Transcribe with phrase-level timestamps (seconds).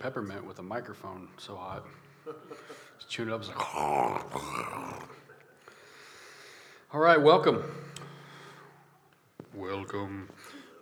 [0.00, 1.84] peppermint with a microphone so hot.
[2.96, 3.40] Just chewing it up.
[3.42, 3.74] It's like,
[6.94, 7.62] all right, welcome.
[9.54, 10.30] Welcome.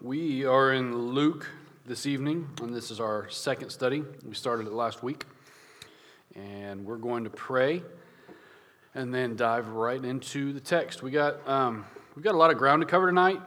[0.01, 1.51] We are in Luke
[1.85, 4.05] this evening, and this is our second study.
[4.25, 5.25] We started it last week,
[6.37, 7.83] and we're going to pray
[8.95, 11.03] and then dive right into the text.
[11.03, 13.41] We got um, we got a lot of ground to cover tonight.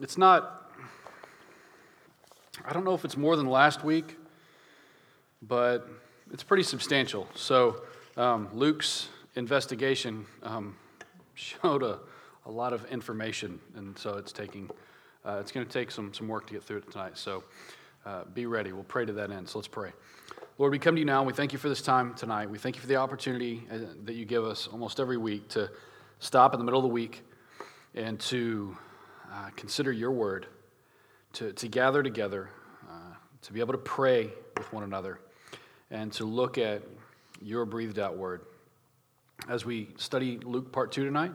[0.00, 0.72] It's not.
[2.64, 4.16] I don't know if it's more than last week,
[5.42, 5.88] but
[6.32, 7.26] it's pretty substantial.
[7.34, 7.82] So
[8.16, 10.76] um, Luke's investigation um,
[11.34, 12.00] showed a,
[12.46, 14.70] a lot of information, and so it's taking.
[15.24, 17.18] Uh, it's going to take some, some work to get through it tonight.
[17.18, 17.44] So
[18.06, 18.72] uh, be ready.
[18.72, 19.48] We'll pray to that end.
[19.48, 19.92] So let's pray.
[20.56, 22.48] Lord, we come to you now and we thank you for this time tonight.
[22.48, 25.70] We thank you for the opportunity uh, that you give us almost every week to
[26.18, 27.22] stop in the middle of the week
[27.94, 28.76] and to
[29.32, 30.46] uh, consider your word,
[31.34, 32.48] to, to gather together,
[32.88, 35.20] uh, to be able to pray with one another,
[35.90, 36.82] and to look at
[37.40, 38.42] your breathed out word.
[39.48, 41.32] As we study Luke part two tonight,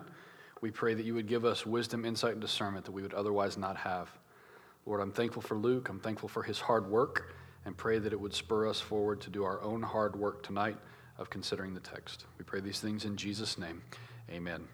[0.61, 3.57] we pray that you would give us wisdom, insight, and discernment that we would otherwise
[3.57, 4.09] not have.
[4.85, 5.89] Lord, I'm thankful for Luke.
[5.89, 7.33] I'm thankful for his hard work
[7.65, 10.77] and pray that it would spur us forward to do our own hard work tonight
[11.17, 12.25] of considering the text.
[12.37, 13.81] We pray these things in Jesus' name.
[14.29, 14.67] Amen.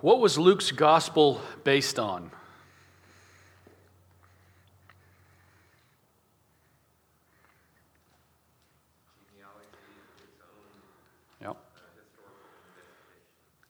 [0.00, 2.30] What was Luke's gospel based on?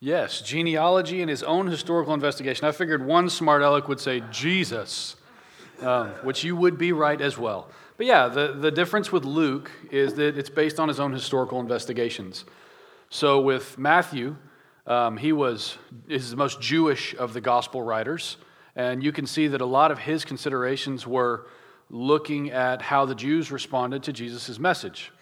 [0.04, 2.68] Yes, genealogy and his own historical investigation.
[2.68, 5.16] I figured one smart aleck would say Jesus
[5.80, 7.70] um, which you would be right as well.
[7.96, 11.58] But yeah, the, the difference with Luke is that it's based on his own historical
[11.58, 12.44] investigations.
[13.08, 14.36] So with Matthew,
[14.86, 18.36] um, he was is the most Jewish of the gospel writers,
[18.76, 21.46] and you can see that a lot of his considerations were
[21.88, 25.12] looking at how the Jews responded to Jesus' message.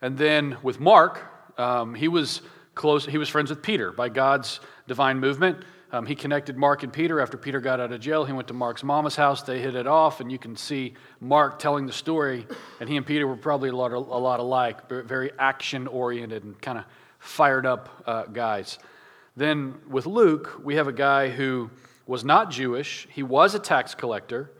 [0.00, 1.20] And then with Mark,
[1.58, 2.40] um, he was
[2.74, 3.06] close.
[3.06, 5.64] He was friends with Peter by God's divine movement.
[5.92, 8.24] Um, he connected Mark and Peter after Peter got out of jail.
[8.24, 9.42] He went to Mark's mama's house.
[9.42, 12.46] They hit it off, and you can see Mark telling the story.
[12.80, 16.58] And he and Peter were probably a lot, a lot alike, very action oriented and
[16.62, 16.84] kind of
[17.18, 18.78] fired up uh, guys.
[19.36, 21.70] Then with Luke, we have a guy who
[22.06, 23.06] was not Jewish.
[23.10, 24.50] He was a tax collector,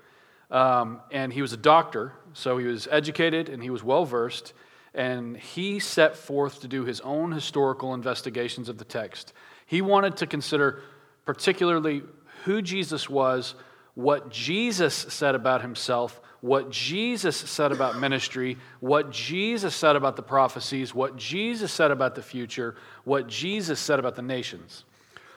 [0.50, 2.12] um, and he was a doctor.
[2.34, 4.52] So he was educated and he was well versed.
[4.94, 9.32] And he set forth to do his own historical investigations of the text.
[9.66, 10.82] He wanted to consider
[11.24, 12.02] particularly
[12.44, 13.54] who Jesus was,
[13.94, 20.22] what Jesus said about himself, what Jesus said about ministry, what Jesus said about the
[20.22, 24.84] prophecies, what Jesus said about the future, what Jesus said about the nations.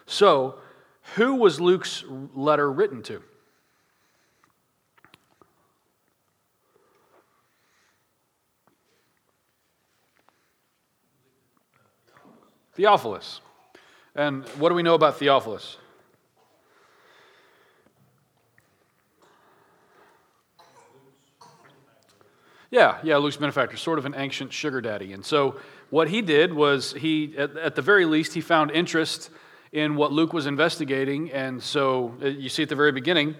[0.07, 0.59] So,
[1.15, 3.21] who was Luke's letter written to?
[12.75, 13.41] Theophilus.
[14.15, 15.77] And what do we know about Theophilus?
[22.71, 25.13] Yeah, yeah, Luke's benefactor, sort of an ancient sugar daddy.
[25.13, 25.59] And so
[25.89, 29.29] what he did was he, at, at, the very least, he found interest
[29.71, 31.31] in what Luke was investigating.
[31.31, 33.35] And so uh, you see at the very beginning,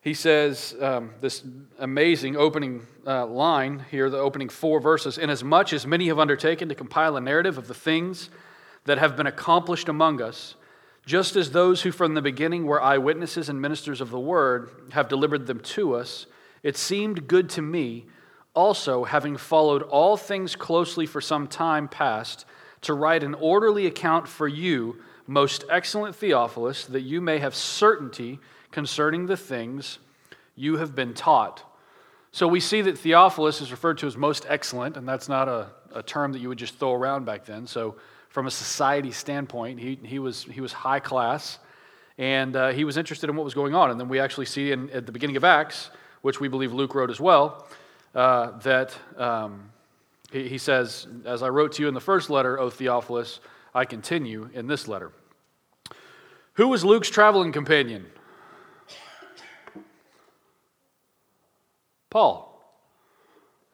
[0.00, 1.44] he says um, this
[1.78, 6.74] amazing opening uh, line here, the opening four verses Inasmuch as many have undertaken to
[6.74, 8.30] compile a narrative of the things
[8.84, 10.56] that have been accomplished among us,
[11.06, 15.08] just as those who from the beginning were eyewitnesses and ministers of the word have
[15.08, 16.26] delivered them to us,
[16.62, 18.06] it seemed good to me,
[18.54, 22.46] also, having followed all things closely for some time past,
[22.82, 24.96] to write an orderly account for you,
[25.26, 28.38] most excellent Theophilus, that you may have certainty
[28.70, 29.98] concerning the things
[30.54, 31.64] you have been taught.
[32.30, 35.68] So we see that Theophilus is referred to as most excellent, and that's not a,
[35.92, 37.66] a term that you would just throw around back then.
[37.66, 37.96] So
[38.34, 39.78] from a society standpoint.
[39.78, 41.60] He, he, was, he was high class,
[42.18, 43.92] and uh, he was interested in what was going on.
[43.92, 45.90] And then we actually see in, at the beginning of Acts,
[46.22, 47.68] which we believe Luke wrote as well,
[48.12, 49.70] uh, that um,
[50.32, 53.38] he, he says, As I wrote to you in the first letter, O Theophilus,
[53.72, 55.12] I continue in this letter.
[56.54, 58.04] Who was Luke's traveling companion?
[62.10, 62.50] Paul.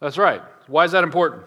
[0.00, 0.43] That's right.
[0.67, 1.44] Why is that important?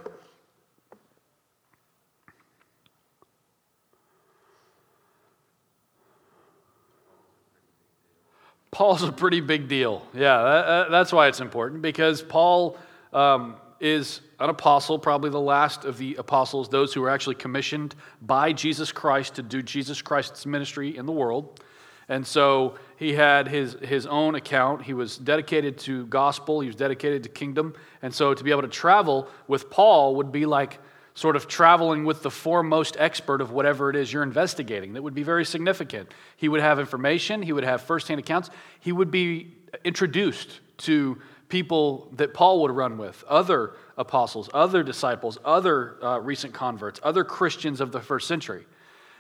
[8.74, 10.06] Paul's a pretty big deal.
[10.14, 12.78] Yeah, that, that's why it's important because Paul
[13.14, 17.94] um, is an apostle, probably the last of the apostles, those who were actually commissioned
[18.22, 21.62] by Jesus Christ to do Jesus Christ's ministry in the world.
[22.10, 24.82] And so he had his, his own account.
[24.82, 27.76] He was dedicated to gospel, he was dedicated to kingdom.
[28.02, 30.80] And so to be able to travel with Paul would be like
[31.16, 34.94] sort of traveling with the foremost expert of whatever it is you're investigating.
[34.94, 36.12] That would be very significant.
[36.38, 38.50] He would have information, he would have firsthand accounts,
[38.80, 41.20] he would be introduced to
[41.50, 47.24] people that Paul would run with, other apostles, other disciples, other uh, recent converts, other
[47.24, 48.66] Christians of the first century.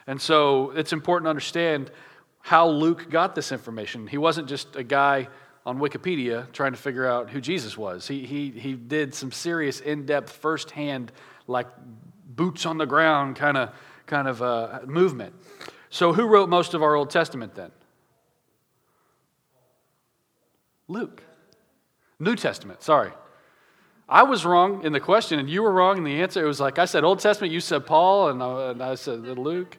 [0.08, 1.92] And so it's important to understand
[2.40, 4.08] how Luke got this information.
[4.08, 5.28] He wasn't just a guy
[5.66, 8.08] on Wikipedia trying to figure out who Jesus was.
[8.08, 11.12] He, he, he did some serious, in depth, firsthand
[11.48, 11.68] like
[12.26, 13.70] boots on the ground kind of
[14.06, 15.34] kind of uh, movement.
[15.90, 17.72] So, who wrote most of our Old Testament then?
[20.88, 21.24] Luke.
[22.20, 23.12] New Testament, sorry.
[24.08, 26.44] I was wrong in the question, and you were wrong in the answer.
[26.44, 29.22] It was like I said Old Testament, you said Paul, and I, and I said
[29.22, 29.78] Luke.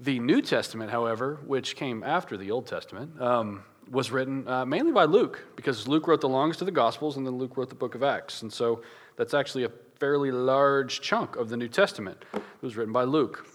[0.00, 4.92] The New Testament, however, which came after the Old Testament, um, was written uh, mainly
[4.92, 7.74] by Luke, because Luke wrote the longest of the Gospels, and then Luke wrote the
[7.74, 8.42] book of Acts.
[8.42, 8.82] And so
[9.16, 12.24] that's actually a fairly large chunk of the New Testament.
[12.34, 13.46] It was written by Luke.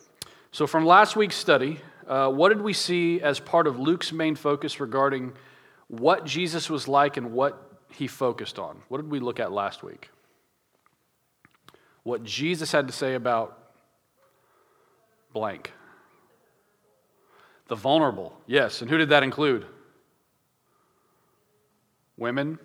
[0.51, 4.35] So, from last week's study, uh, what did we see as part of Luke's main
[4.35, 5.33] focus regarding
[5.87, 8.81] what Jesus was like and what he focused on?
[8.89, 10.09] What did we look at last week?
[12.03, 13.57] What Jesus had to say about
[15.31, 15.71] blank.
[17.67, 18.81] The vulnerable, yes.
[18.81, 19.65] And who did that include?
[22.17, 22.59] Women,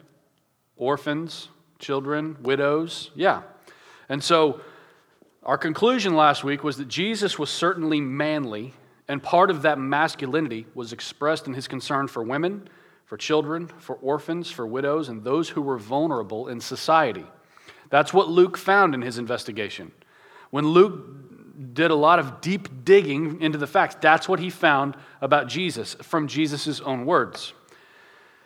[0.76, 1.48] orphans,
[1.78, 3.10] children, widows.
[3.14, 3.42] Yeah.
[4.08, 4.60] And so,
[5.42, 8.74] our conclusion last week was that Jesus was certainly manly,
[9.06, 12.68] and part of that masculinity was expressed in his concern for women,
[13.06, 17.24] for children, for orphans, for widows, and those who were vulnerable in society.
[17.90, 19.92] That's what Luke found in his investigation.
[20.50, 24.96] When Luke did a lot of deep digging into the facts, that's what he found
[25.20, 27.52] about Jesus from Jesus' own words.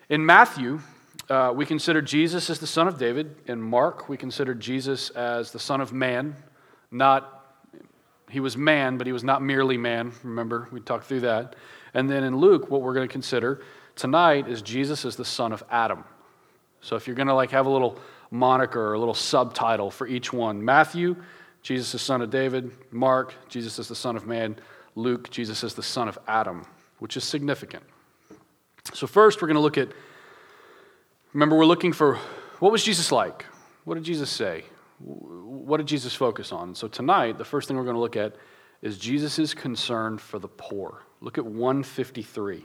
[0.09, 0.81] In Matthew,
[1.29, 3.37] uh, we consider Jesus as the Son of David.
[3.47, 6.37] In Mark, we consider Jesus as the Son of Man.
[6.91, 7.45] Not,
[8.31, 10.13] he was man, but he was not merely man.
[10.23, 11.57] Remember, we talked through that.
[11.95, 13.63] And then in Luke, what we're going to consider
[13.97, 16.05] tonight is Jesus as the Son of Adam.
[16.81, 17.99] So if you're going to like have a little
[18.31, 21.17] moniker or a little subtitle for each one, Matthew,
[21.63, 22.73] Jesus is Son of David.
[22.91, 24.57] Mark, Jesus is the Son of Man.
[24.97, 26.67] Luke, Jesus is the Son of Adam,
[26.99, 27.85] which is significant.
[28.95, 29.89] So first, we're going to look at
[31.33, 32.17] Remember, we're looking for
[32.59, 33.47] what was Jesus like?
[33.85, 34.65] What did Jesus say?
[34.99, 36.75] What did Jesus focus on?
[36.75, 38.37] So tonight, the first thing we're going to look at
[38.83, 41.03] is Jesus' concern for the poor.
[41.23, 42.63] Look at 153,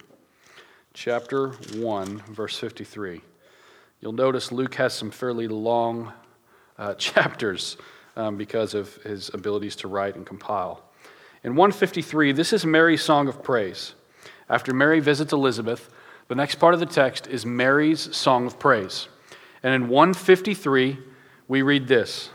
[0.93, 3.21] chapter 1, verse 53.
[4.01, 6.11] You'll notice Luke has some fairly long
[6.77, 7.77] uh, chapters
[8.17, 10.83] um, because of his abilities to write and compile.
[11.45, 13.93] In 153, this is Mary's song of praise.
[14.49, 15.89] After Mary visits Elizabeth,
[16.27, 19.07] the next part of the text is Mary's song of praise.
[19.63, 20.97] And in 153,
[21.47, 22.29] we read this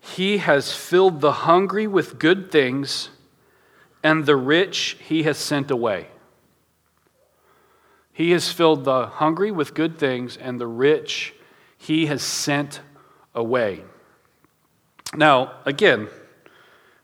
[0.00, 3.10] He has filled the hungry with good things,
[4.02, 6.08] and the rich he has sent away.
[8.12, 11.34] He has filled the hungry with good things, and the rich
[11.76, 12.80] he has sent
[13.34, 13.84] away.
[15.14, 16.08] Now, again,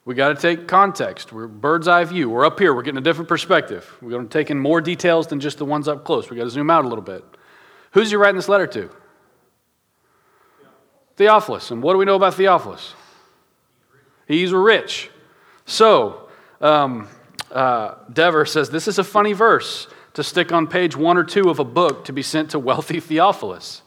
[0.05, 1.33] we got to take context.
[1.33, 2.29] We're bird's eye view.
[2.29, 2.75] We're up here.
[2.75, 3.91] We're getting a different perspective.
[4.03, 6.29] We're going to take in more details than just the ones up close.
[6.29, 7.25] We got to zoom out a little bit.
[7.93, 8.91] Who's he writing this letter to?
[11.17, 11.71] Theophilus.
[11.71, 12.95] And what do we know about Theophilus?
[14.27, 15.11] He's rich.
[15.65, 16.29] So,
[16.61, 17.09] um,
[17.51, 21.49] uh, Dever says this is a funny verse to stick on page one or two
[21.49, 23.83] of a book to be sent to wealthy Theophilus,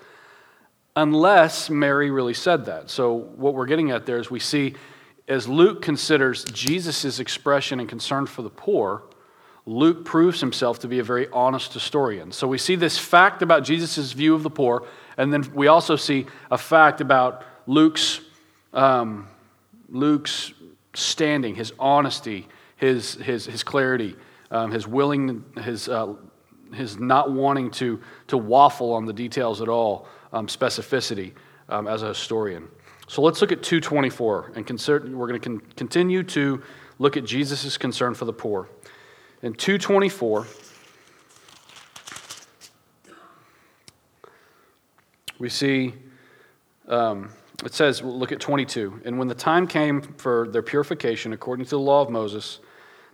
[0.96, 2.90] unless Mary really said that.
[2.90, 4.76] So, what we're getting at there is we see
[5.28, 9.04] as Luke considers Jesus' expression and concern for the poor,
[9.66, 12.32] Luke proves himself to be a very honest historian.
[12.32, 15.98] So we see this fact about Jesus' view of the poor, and then we also
[15.98, 18.22] see a fact about Luke's,
[18.74, 19.28] um,
[19.90, 20.54] Luke's
[20.94, 24.16] standing, his honesty, his, his, his clarity,
[24.52, 26.14] um, his willing, his, uh,
[26.74, 31.34] his not wanting to, to waffle on the details at all, um, specificity
[31.68, 32.70] um, as a historian.
[33.08, 36.62] So let's look at 224 and consider, we're going to con- continue to
[37.00, 38.70] look at Jesus' concern for the poor.
[39.42, 40.46] In 224,
[45.40, 45.94] we see
[46.88, 47.30] um,
[47.64, 49.02] it says, look at 22.
[49.06, 52.60] And when the time came for their purification according to the law of Moses,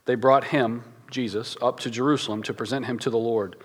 [0.05, 3.55] they brought him, Jesus, up to Jerusalem to present him to the Lord.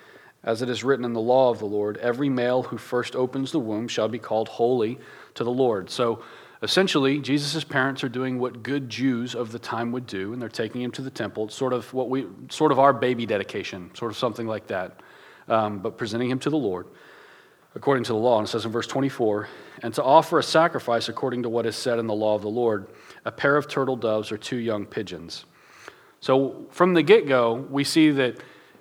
[0.44, 3.50] As it is written in the law of the Lord, every male who first opens
[3.50, 4.98] the womb shall be called holy
[5.38, 5.90] to the Lord.
[5.90, 6.22] So
[6.60, 10.48] Essentially, Jesus' parents are doing what good Jews of the time would do, and they're
[10.48, 11.44] taking him to the temple.
[11.44, 15.00] It's sort of what we, sort of our baby dedication, sort of something like that,
[15.46, 16.88] um, but presenting him to the Lord
[17.74, 18.38] according to the law.
[18.38, 19.48] And it says in verse 24,
[19.82, 22.50] and to offer a sacrifice according to what is said in the law of the
[22.50, 22.88] Lord,
[23.24, 25.44] a pair of turtle doves or two young pigeons.
[26.20, 28.38] So from the get go, we see that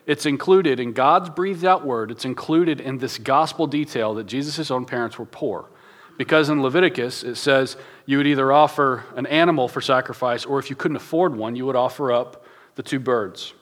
[0.08, 4.72] it's included in God's breathed out word, it's included in this gospel detail that Jesus'
[4.72, 5.70] own parents were poor.
[6.18, 10.70] Because in Leviticus, it says you would either offer an animal for sacrifice, or if
[10.70, 12.46] you couldn't afford one, you would offer up
[12.76, 13.54] the two birds.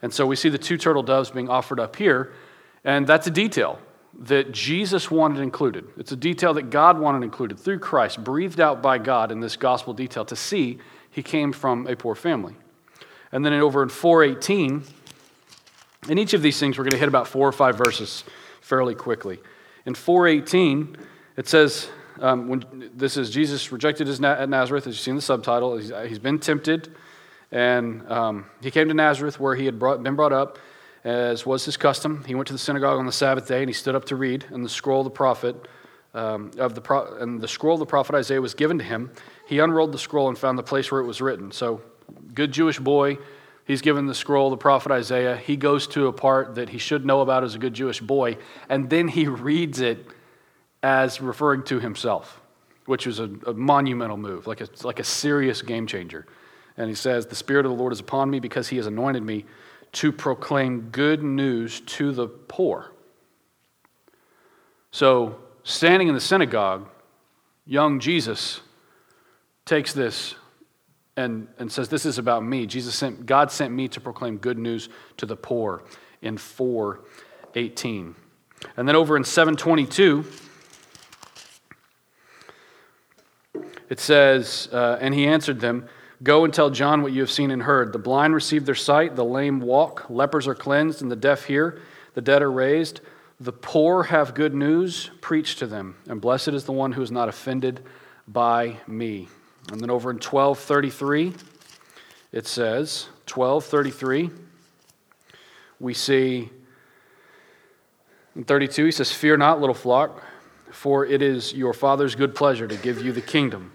[0.00, 2.32] And so we see the two turtle doves being offered up here,
[2.84, 3.78] and that's a detail
[4.20, 5.86] that Jesus wanted included.
[5.96, 9.56] It's a detail that God wanted included through Christ, breathed out by God in this
[9.56, 10.78] gospel detail to see
[11.10, 12.54] he came from a poor family.
[13.32, 14.84] And then over in 418,
[16.08, 18.24] in each of these things, we're going to hit about four or five verses
[18.60, 19.40] fairly quickly.
[19.86, 20.96] In 418,
[21.36, 21.88] it says,
[22.20, 25.76] um, when this is Jesus rejected his at Nazareth, as you see in the subtitle.
[25.76, 26.94] he's, he's been tempted,
[27.50, 30.58] and um, he came to Nazareth where he had brought, been brought up,
[31.04, 32.24] as was his custom.
[32.26, 34.44] He went to the synagogue on the Sabbath day, and he stood up to read.
[34.50, 35.56] And the scroll of the prophet
[36.14, 39.10] um, of the pro- and the scroll of the prophet Isaiah was given to him.
[39.46, 41.50] He unrolled the scroll and found the place where it was written.
[41.52, 41.82] So,
[42.32, 43.18] good Jewish boy.
[43.66, 45.36] He's given the scroll, the prophet Isaiah.
[45.36, 48.36] He goes to a part that he should know about as a good Jewish boy,
[48.68, 50.06] and then he reads it
[50.84, 52.42] as referring to himself,
[52.84, 56.26] which was a, a, monumental move, like a, like a serious game changer.
[56.76, 59.22] And he says, The Spirit of the Lord is upon me because he has anointed
[59.22, 59.46] me
[59.92, 62.92] to proclaim good news to the poor.
[64.90, 66.86] So, standing in the synagogue,
[67.64, 68.60] young Jesus
[69.64, 70.34] takes this
[71.16, 72.66] and, and says, This is about me.
[72.66, 75.82] Jesus sent, God sent me to proclaim good news to the poor
[76.20, 78.14] in 418.
[78.76, 80.26] And then over in 722,
[83.88, 85.88] it says, uh, And he answered them,
[86.22, 87.92] Go and tell John what you have seen and heard.
[87.92, 91.80] The blind receive their sight, the lame walk, lepers are cleansed, and the deaf hear,
[92.14, 93.00] the dead are raised.
[93.40, 97.10] The poor have good news preached to them, and blessed is the one who is
[97.10, 97.80] not offended
[98.28, 99.28] by me.
[99.70, 101.34] And then over in 1233,
[102.32, 104.30] it says, 1233,
[105.80, 106.50] we see
[108.36, 110.22] in 32, he says, Fear not, little flock
[110.74, 113.72] for it is your Father's good pleasure to give you the kingdom.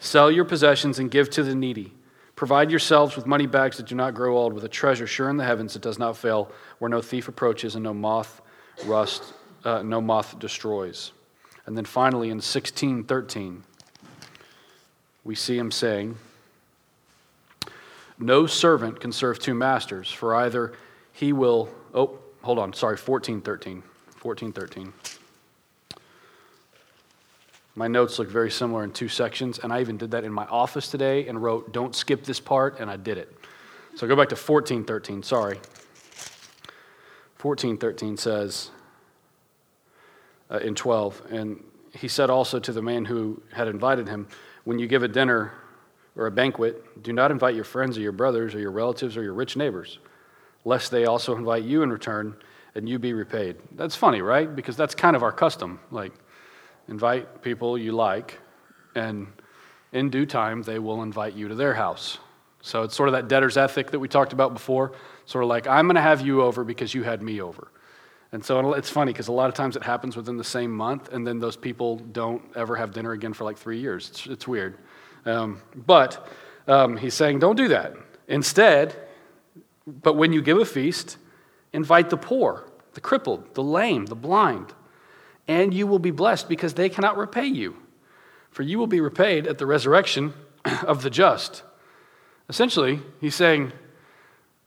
[0.00, 1.92] Sell your possessions and give to the needy.
[2.34, 5.36] Provide yourselves with money bags that do not grow old, with a treasure sure in
[5.36, 8.40] the heavens that does not fail, where no thief approaches and no moth
[8.86, 11.12] rust, uh, no moth destroys.
[11.66, 13.62] And then finally, in 1613,
[15.24, 16.16] we see him saying,
[18.18, 20.72] No servant can serve two masters, for either
[21.12, 23.82] he will, oh, hold on, sorry, 1413.
[24.22, 24.92] 1413.
[27.76, 30.46] My notes look very similar in two sections, and I even did that in my
[30.46, 33.32] office today and wrote, Don't skip this part, and I did it.
[33.96, 35.56] So go back to 1413, sorry.
[37.40, 38.70] 1413 says
[40.50, 41.62] uh, in 12, and
[41.92, 44.28] he said also to the man who had invited him,
[44.62, 45.52] When you give a dinner
[46.16, 49.22] or a banquet, do not invite your friends or your brothers or your relatives or
[49.24, 49.98] your rich neighbors,
[50.64, 52.36] lest they also invite you in return
[52.76, 53.56] and you be repaid.
[53.72, 54.54] That's funny, right?
[54.54, 55.80] Because that's kind of our custom.
[55.90, 56.12] Like,
[56.88, 58.38] invite people you like,
[58.94, 59.26] and
[59.92, 62.18] in due time, they will invite you to their house.
[62.62, 64.92] So it's sort of that debtor's ethic that we talked about before.
[65.26, 67.70] Sort of like, I'm going to have you over because you had me over.
[68.32, 71.12] And so it's funny because a lot of times it happens within the same month,
[71.12, 74.10] and then those people don't ever have dinner again for like three years.
[74.10, 74.78] It's, it's weird.
[75.24, 76.26] Um, but
[76.66, 77.94] um, he's saying, don't do that.
[78.26, 78.96] Instead,
[79.86, 81.18] but when you give a feast,
[81.72, 82.64] invite the poor,
[82.94, 84.72] the crippled, the lame, the blind,
[85.46, 87.76] and you will be blessed because they cannot repay you.
[88.50, 90.32] For you will be repaid at the resurrection
[90.86, 91.62] of the just.
[92.48, 93.72] Essentially, he's saying,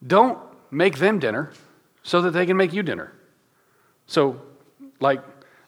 [0.05, 0.39] don't
[0.71, 1.51] make them dinner
[2.03, 3.11] so that they can make you dinner.
[4.05, 4.41] So,
[4.99, 5.21] like,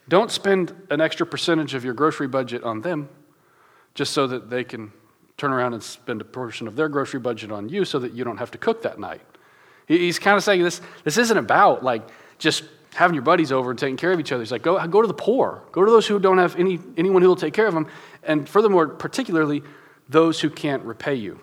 [0.07, 3.09] don't spend an extra percentage of your grocery budget on them
[3.93, 4.91] just so that they can
[5.37, 8.23] turn around and spend a portion of their grocery budget on you so that you
[8.23, 9.21] don't have to cook that night.
[9.87, 13.79] He's kind of saying this, this isn't about like just having your buddies over and
[13.79, 14.41] taking care of each other.
[14.41, 15.63] He's like, go, go to the poor.
[15.71, 17.87] Go to those who don't have any, anyone who will take care of them.
[18.23, 19.63] And furthermore, particularly,
[20.07, 21.39] those who can't repay you.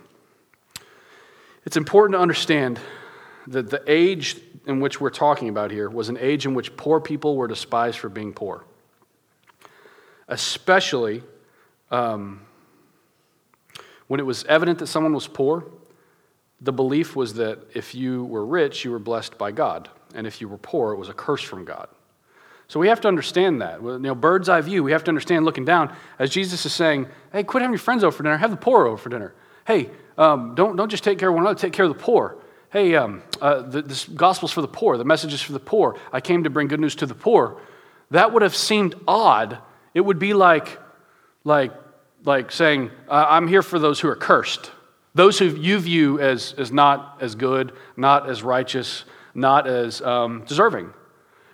[1.64, 2.80] It's important to understand
[3.46, 4.36] that the age
[4.66, 7.98] in which we're talking about here was an age in which poor people were despised
[7.98, 8.64] for being poor.
[10.28, 11.22] Especially
[11.92, 12.40] um,
[14.08, 15.64] when it was evident that someone was poor,
[16.60, 20.40] the belief was that if you were rich, you were blessed by God and if
[20.40, 21.88] you were poor, it was a curse from God.
[22.68, 23.80] So we have to understand that.
[23.80, 27.06] You know, bird's eye view, we have to understand looking down as Jesus is saying,
[27.32, 29.34] hey, quit having your friends over for dinner, have the poor over for dinner.
[29.66, 32.36] Hey, um, don't, don't just take care of one another, take care of the poor.
[32.70, 35.96] Hey, um, uh, the, this gospel's for the poor, the message is for the poor.
[36.12, 37.60] I came to bring good news to the poor.
[38.10, 39.58] That would have seemed odd.
[39.94, 40.78] It would be like,
[41.44, 41.72] like,
[42.24, 44.72] like saying, I'm here for those who are cursed.
[45.14, 49.04] Those who you view as, as not as good, not as righteous,
[49.36, 50.92] not as um, deserving.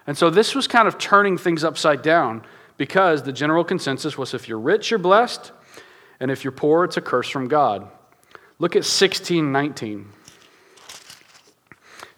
[0.06, 2.44] And so this was kind of turning things upside down
[2.76, 5.52] because the general consensus was if you're rich, you're blessed,
[6.20, 7.88] and if you're poor, it's a curse from God.
[8.58, 10.08] Look at 1619.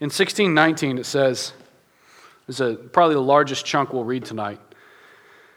[0.00, 1.52] In 1619, it says,
[2.46, 4.60] this is a, probably the largest chunk we'll read tonight.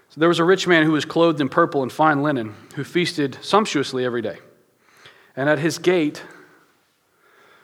[0.09, 2.85] So there was a rich man who was clothed in purple and fine linen, who
[2.85, 4.37] feasted sumptuously every day.
[5.35, 6.23] And at his gate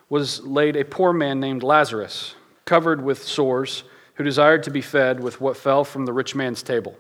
[0.10, 3.84] was laid a poor man named Lazarus, covered with sores
[4.16, 6.96] who desired to be fed with what fell from the rich man's table.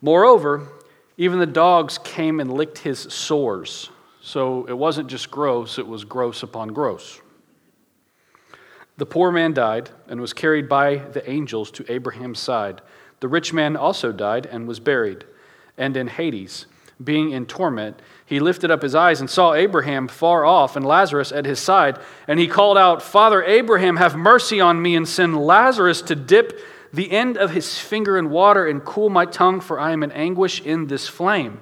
[0.00, 0.68] Moreover,
[1.16, 3.90] even the dogs came and licked his sores.
[4.20, 7.20] So it wasn't just gross, it was gross upon gross.
[8.96, 12.82] The poor man died and was carried by the angels to Abraham's side.
[13.20, 15.24] The rich man also died and was buried.
[15.76, 16.66] And in Hades,
[17.02, 21.32] being in torment, he lifted up his eyes and saw Abraham far off and Lazarus
[21.32, 21.98] at his side.
[22.26, 26.58] And he called out, Father Abraham, have mercy on me and send Lazarus to dip
[26.92, 30.12] the end of his finger in water and cool my tongue, for I am in
[30.12, 31.60] anguish in this flame.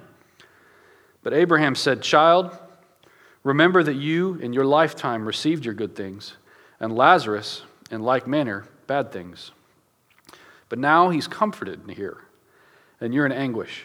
[1.23, 2.57] But Abraham said, Child,
[3.45, 6.37] remember that you in your lifetime received your good things,
[6.81, 9.53] and Lazarus, in like manner, bad things.
[10.69, 12.19] But now he's comforted here,
[13.01, 13.85] and you're in anguish.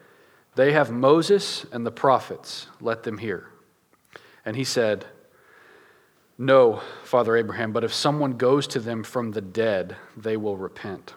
[0.61, 2.67] they have Moses and the prophets.
[2.79, 3.47] Let them hear.
[4.45, 5.05] And he said,
[6.37, 11.15] No, Father Abraham, but if someone goes to them from the dead, they will repent.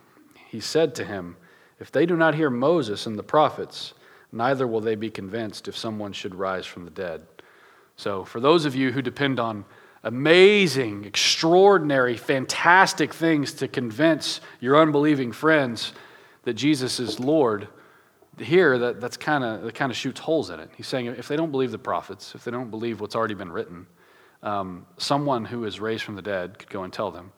[0.49, 1.37] He said to him,
[1.79, 3.93] If they do not hear Moses and the prophets,
[4.33, 7.27] neither will they be convinced if someone should rise from the dead.
[7.97, 9.67] So, for those of you who depend on
[10.03, 15.93] amazing, extraordinary, fantastic things to convince your unbelieving friends
[16.45, 17.69] that Jesus is Lord,
[18.39, 20.71] here that, that's kind of that kind of shoots holes in it.
[20.77, 23.53] He's saying if they don't believe the prophets, if they don't believe what's already been
[23.53, 23.87] written,
[24.43, 27.33] um, someone who is raised from the dead could go and tell them,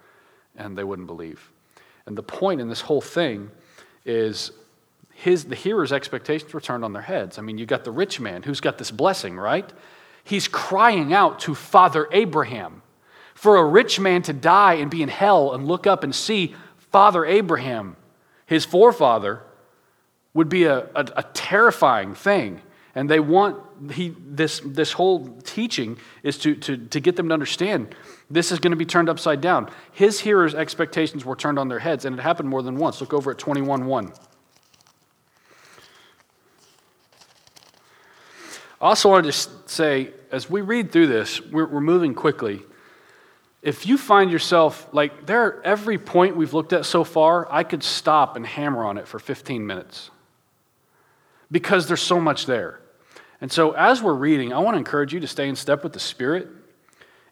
[0.56, 1.50] and they wouldn't believe.
[2.06, 3.50] And the point in this whole thing
[4.04, 4.52] is
[5.14, 7.38] his the hearer's expectations were turned on their heads.
[7.38, 9.70] I mean, you got the rich man who's got this blessing, right?
[10.24, 12.82] He's crying out to Father Abraham.
[13.34, 16.54] For a rich man to die and be in hell and look up and see
[16.90, 17.96] Father Abraham,
[18.46, 19.42] his forefather,
[20.36, 22.60] would be a, a, a terrifying thing.
[22.94, 23.58] And they want
[23.92, 27.94] he, this, this whole teaching is to, to, to get them to understand
[28.30, 29.70] this is going to be turned upside down.
[29.92, 33.00] His hearers' expectations were turned on their heads, and it happened more than once.
[33.00, 34.12] Look over at 21 1.
[38.78, 42.62] I also wanted to say, as we read through this, we're, we're moving quickly.
[43.62, 47.82] If you find yourself, like, there, every point we've looked at so far, I could
[47.82, 50.10] stop and hammer on it for 15 minutes
[51.50, 52.80] because there's so much there.
[53.40, 55.92] And so, as we're reading, I want to encourage you to stay in step with
[55.92, 56.48] the Spirit.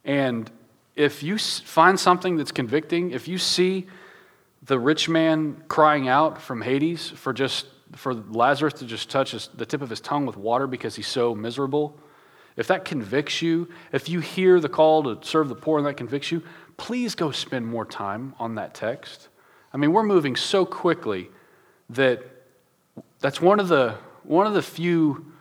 [0.04, 0.50] And
[0.94, 3.86] if you find something that's convicting, if you see
[4.62, 9.48] the rich man crying out from Hades for just for Lazarus to just touch his,
[9.54, 11.98] the tip of his tongue with water because he's so miserable,
[12.56, 15.96] if that convicts you, if you hear the call to serve the poor and that
[15.96, 16.42] convicts you,
[16.76, 19.28] please go spend more time on that text.
[19.72, 21.30] I mean, we're moving so quickly
[21.90, 22.22] that
[23.24, 25.32] that's one of the, one of the few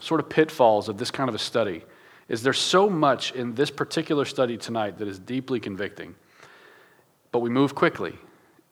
[0.00, 1.84] sort of pitfalls of this kind of a study
[2.28, 6.16] is there's so much in this particular study tonight that is deeply convicting.
[7.30, 8.18] But we move quickly.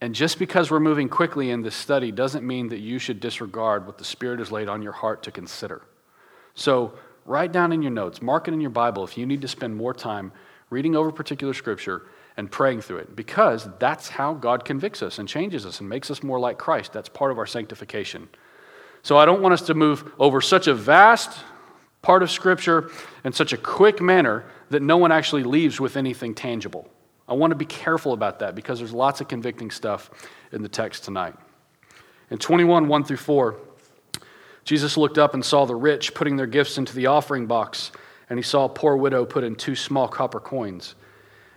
[0.00, 3.86] And just because we're moving quickly in this study doesn't mean that you should disregard
[3.86, 5.82] what the Spirit has laid on your heart to consider.
[6.56, 9.48] So write down in your notes, mark it in your Bible if you need to
[9.48, 10.32] spend more time
[10.70, 12.02] reading over particular scripture
[12.36, 16.10] and praying through it because that's how God convicts us and changes us and makes
[16.10, 16.92] us more like Christ.
[16.92, 18.28] That's part of our sanctification.
[19.02, 21.38] So I don't want us to move over such a vast
[22.00, 22.90] part of Scripture
[23.24, 26.88] in such a quick manner that no one actually leaves with anything tangible.
[27.28, 30.10] I want to be careful about that because there's lots of convicting stuff
[30.52, 31.34] in the text tonight.
[32.30, 33.56] In 21, 1 through 4,
[34.64, 37.92] Jesus looked up and saw the rich putting their gifts into the offering box,
[38.30, 40.94] and he saw a poor widow put in two small copper coins.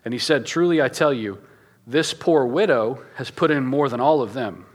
[0.06, 1.40] And he said, Truly I tell you,
[1.88, 4.66] this poor widow has put in more than all of them.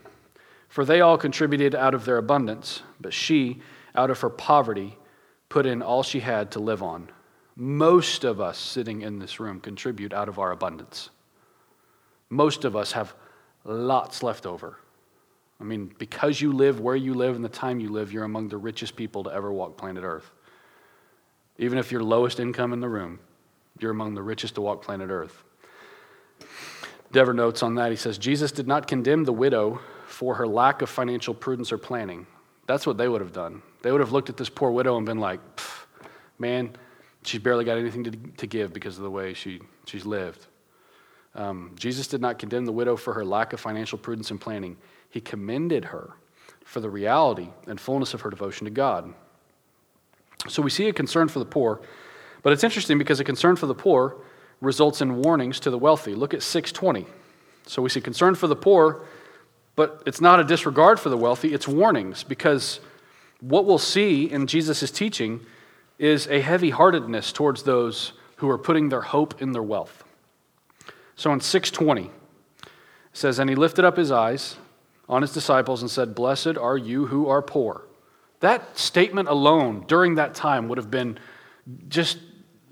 [0.69, 3.61] For they all contributed out of their abundance, but she,
[3.95, 4.99] out of her poverty,
[5.49, 7.11] put in all she had to live on.
[7.57, 11.11] Most of us sitting in this room contribute out of our abundance.
[12.29, 13.15] Most of us have
[13.65, 14.79] lots left over.
[15.61, 18.49] I mean, because you live where you live and the time you live, you're among
[18.49, 20.31] the richest people to ever walk planet Earth.
[21.59, 23.19] Even if you're lowest income in the room,
[23.83, 25.43] you're among the richest to walk planet Earth.
[27.13, 27.91] Dever notes on that.
[27.91, 31.79] He says, Jesus did not condemn the widow for her lack of financial prudence or
[31.79, 32.27] planning.
[32.67, 33.63] That's what they would have done.
[33.83, 35.41] They would have looked at this poor widow and been like,
[36.39, 36.71] man,
[37.25, 40.47] she's barely got anything to, to give because of the way she, she's lived.
[41.35, 44.77] Um, Jesus did not condemn the widow for her lack of financial prudence and planning.
[45.11, 46.15] He commended her
[46.65, 49.13] for the reality and fullness of her devotion to God.
[50.49, 51.81] So we see a concern for the poor,
[52.43, 54.17] but it's interesting because a concern for the poor
[54.61, 56.15] results in warnings to the wealthy.
[56.15, 57.07] Look at 620.
[57.67, 59.05] So we see concern for the poor,
[59.77, 62.81] but it's not a disregard for the wealthy, it's warnings because
[63.41, 65.45] what we'll see in Jesus' teaching
[65.99, 70.05] is a heavy heartedness towards those who are putting their hope in their wealth.
[71.15, 72.11] So in 620, it
[73.13, 74.57] says, And he lifted up his eyes
[75.09, 77.83] on his disciples and said, Blessed are you who are poor.
[78.41, 81.19] That statement alone during that time would have been
[81.89, 82.19] just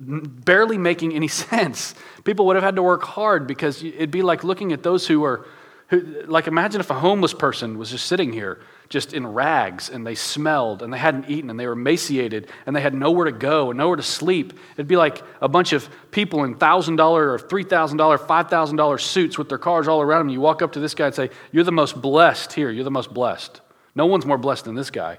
[0.01, 1.95] barely making any sense.
[2.25, 5.25] People would have had to work hard because it'd be like looking at those who
[5.25, 5.47] are,
[5.89, 10.07] who, like imagine if a homeless person was just sitting here just in rags and
[10.07, 13.33] they smelled and they hadn't eaten and they were emaciated and they had nowhere to
[13.33, 14.55] go and nowhere to sleep.
[14.75, 19.59] It'd be like a bunch of people in $1,000 or $3,000, $5,000 suits with their
[19.59, 20.29] cars all around them.
[20.31, 22.71] You walk up to this guy and say, You're the most blessed here.
[22.71, 23.61] You're the most blessed.
[23.95, 25.19] No one's more blessed than this guy.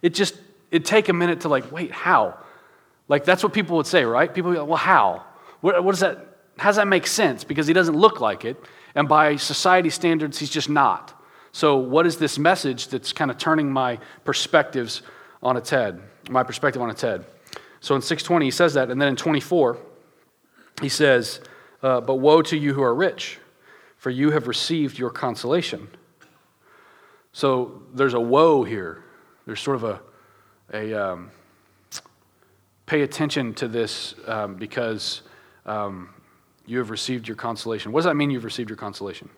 [0.00, 0.34] It just,
[0.70, 2.38] it'd take a minute to like, wait, how?
[3.08, 4.32] Like, that's what people would say, right?
[4.32, 5.24] People go, well, how?
[5.60, 7.44] What, what does that, how does that make sense?
[7.44, 8.56] Because he doesn't look like it,
[8.94, 11.20] and by society standards, he's just not.
[11.52, 15.02] So, what is this message that's kind of turning my perspectives
[15.42, 17.24] on its head, my perspective on its head?
[17.80, 19.78] So, in 620, he says that, and then in 24,
[20.80, 21.40] he says,
[21.82, 23.38] uh, But woe to you who are rich,
[23.98, 25.88] for you have received your consolation.
[27.32, 29.04] So, there's a woe here.
[29.46, 30.00] There's sort of a,
[30.72, 31.30] a um,
[32.86, 35.22] pay attention to this um, because
[35.66, 36.10] um,
[36.66, 37.92] you have received your consolation.
[37.92, 39.28] What does that mean you've received your consolation?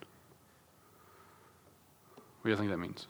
[2.42, 3.06] What do you think that means?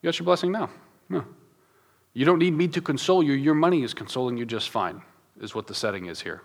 [0.00, 0.68] You got your blessing now.
[1.08, 1.24] No.
[2.12, 3.32] You don't need me to console you.
[3.32, 5.02] Your money is consoling you just fine,
[5.40, 6.42] is what the setting is here.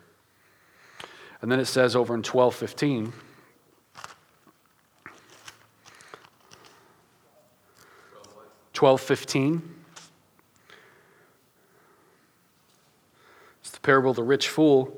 [1.42, 3.14] And then it says over in 1215,
[8.80, 9.62] 12:15.
[13.60, 14.98] It's the parable of the rich fool.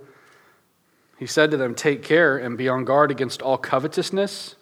[1.18, 4.56] He said to them, Take care and be on guard against all covetousness,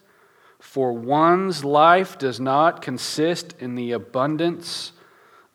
[0.58, 4.94] for one's life does not consist in the abundance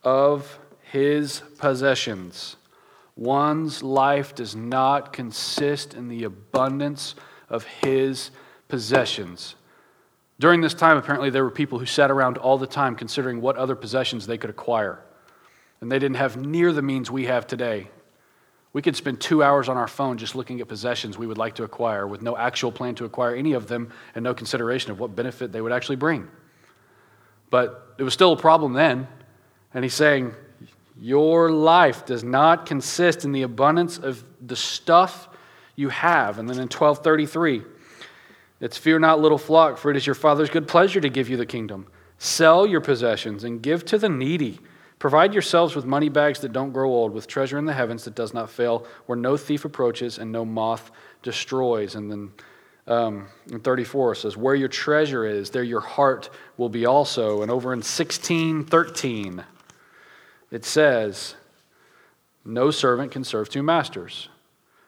[0.02, 2.56] of his possessions.
[3.16, 7.14] One's life does not consist in the abundance
[7.48, 8.30] of his
[8.68, 9.54] possessions.
[10.40, 13.56] During this time, apparently, there were people who sat around all the time considering what
[13.56, 15.00] other possessions they could acquire.
[15.80, 17.88] And they didn't have near the means we have today.
[18.72, 21.54] We could spend two hours on our phone just looking at possessions we would like
[21.56, 24.98] to acquire with no actual plan to acquire any of them and no consideration of
[24.98, 26.28] what benefit they would actually bring.
[27.50, 29.06] But it was still a problem then.
[29.72, 30.34] And he's saying,
[31.00, 35.28] Your life does not consist in the abundance of the stuff
[35.76, 36.40] you have.
[36.40, 37.62] And then in 1233,
[38.64, 41.36] it's fear not, little flock, for it is your Father's good pleasure to give you
[41.36, 41.86] the kingdom.
[42.16, 44.58] Sell your possessions and give to the needy.
[44.98, 48.14] Provide yourselves with money bags that don't grow old, with treasure in the heavens that
[48.14, 50.90] does not fail, where no thief approaches and no moth
[51.22, 51.94] destroys.
[51.94, 52.32] And then
[52.86, 57.42] um, in 34 it says, Where your treasure is, there your heart will be also.
[57.42, 59.44] And over in 1613,
[60.50, 61.34] it says,
[62.46, 64.30] No servant can serve two masters,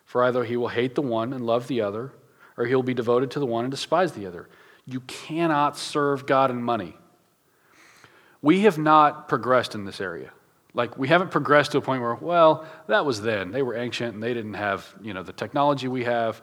[0.07, 2.13] for either he will hate the one and love the other
[2.57, 4.49] or he'll be devoted to the one and despise the other.
[4.85, 6.97] You cannot serve God and money.
[8.41, 10.31] We have not progressed in this area.
[10.73, 13.51] Like we haven't progressed to a point where, well, that was then.
[13.51, 16.41] They were ancient and they didn't have, you know, the technology we have.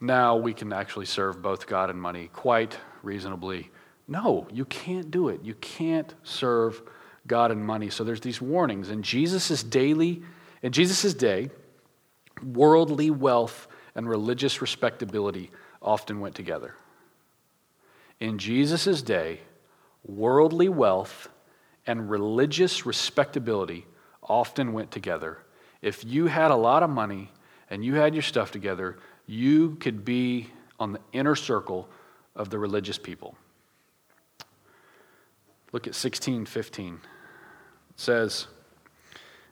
[0.00, 3.70] Now we can actually serve both God and money quite reasonably.
[4.08, 5.42] No, you can't do it.
[5.42, 6.82] You can't serve
[7.26, 7.88] God and money.
[7.88, 8.90] So there's these warnings.
[8.90, 10.22] In Jesus' daily,
[10.62, 11.50] in Jesus' day,
[12.44, 15.50] worldly wealth and religious respectability
[15.82, 16.74] often went together.
[18.20, 19.40] In Jesus' day,
[20.04, 21.28] worldly wealth
[21.86, 23.86] and religious respectability
[24.22, 25.38] often went together.
[25.82, 27.32] If you had a lot of money
[27.70, 31.88] and you had your stuff together, you could be on the inner circle
[32.34, 33.34] of the religious people.
[35.72, 36.94] Look at 1615.
[36.94, 37.00] It
[37.96, 38.46] says,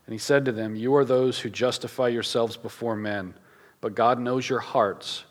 [0.07, 3.35] And he said to them, You are those who justify yourselves before men,
[3.85, 5.25] but God knows your hearts.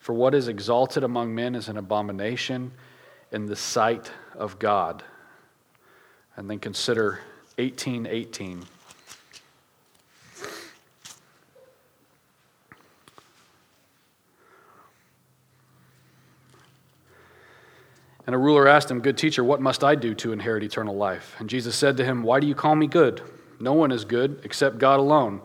[0.00, 2.72] For what is exalted among men is an abomination
[3.30, 5.04] in the sight of God.
[6.34, 7.20] And then consider
[7.54, 8.64] 1818.
[18.26, 21.36] And a ruler asked him, Good teacher, what must I do to inherit eternal life?
[21.38, 23.22] And Jesus said to him, Why do you call me good?
[23.60, 25.42] No one is good except God alone.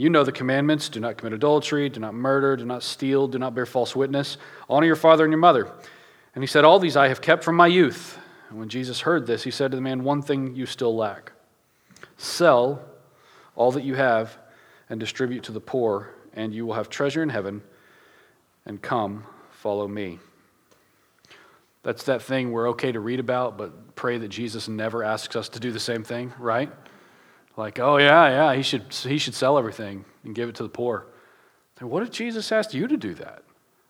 [0.00, 3.38] You know the commandments do not commit adultery, do not murder, do not steal, do
[3.38, 5.70] not bear false witness, honor your father and your mother.
[6.34, 8.18] And he said, All these I have kept from my youth.
[8.48, 11.32] And when Jesus heard this, he said to the man, One thing you still lack
[12.16, 12.80] sell
[13.54, 14.38] all that you have
[14.88, 17.60] and distribute to the poor, and you will have treasure in heaven.
[18.64, 20.18] And come, follow me.
[21.82, 25.50] That's that thing we're okay to read about, but pray that Jesus never asks us
[25.50, 26.72] to do the same thing, right?
[27.56, 30.68] Like, oh yeah, yeah, he should he should sell everything and give it to the
[30.68, 31.06] poor.
[31.80, 33.42] what if Jesus asked you to do that?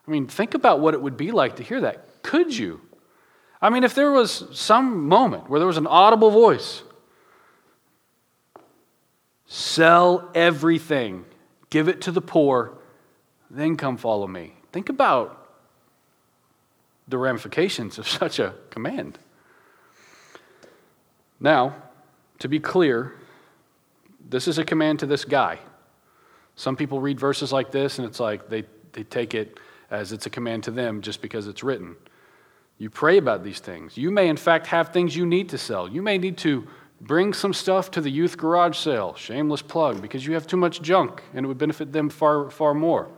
[0.07, 2.23] I mean, think about what it would be like to hear that.
[2.23, 2.81] Could you?
[3.62, 6.83] I mean, if there was some moment where there was an audible voice,
[9.46, 11.25] sell everything,
[11.68, 12.73] give it to the poor,
[13.51, 14.55] then come follow me.
[14.73, 15.37] Think about
[17.07, 19.18] the ramifications of such a command.
[21.38, 21.77] Now,
[22.38, 23.14] to be clear,
[24.31, 25.59] this is a command to this guy.
[26.55, 29.59] Some people read verses like this and it's like they, they take it
[29.90, 31.97] as it's a command to them just because it's written.
[32.79, 33.97] You pray about these things.
[33.97, 35.88] You may, in fact, have things you need to sell.
[35.88, 36.66] You may need to
[37.01, 40.81] bring some stuff to the youth garage sale, shameless plug, because you have too much
[40.81, 43.09] junk and it would benefit them far, far more.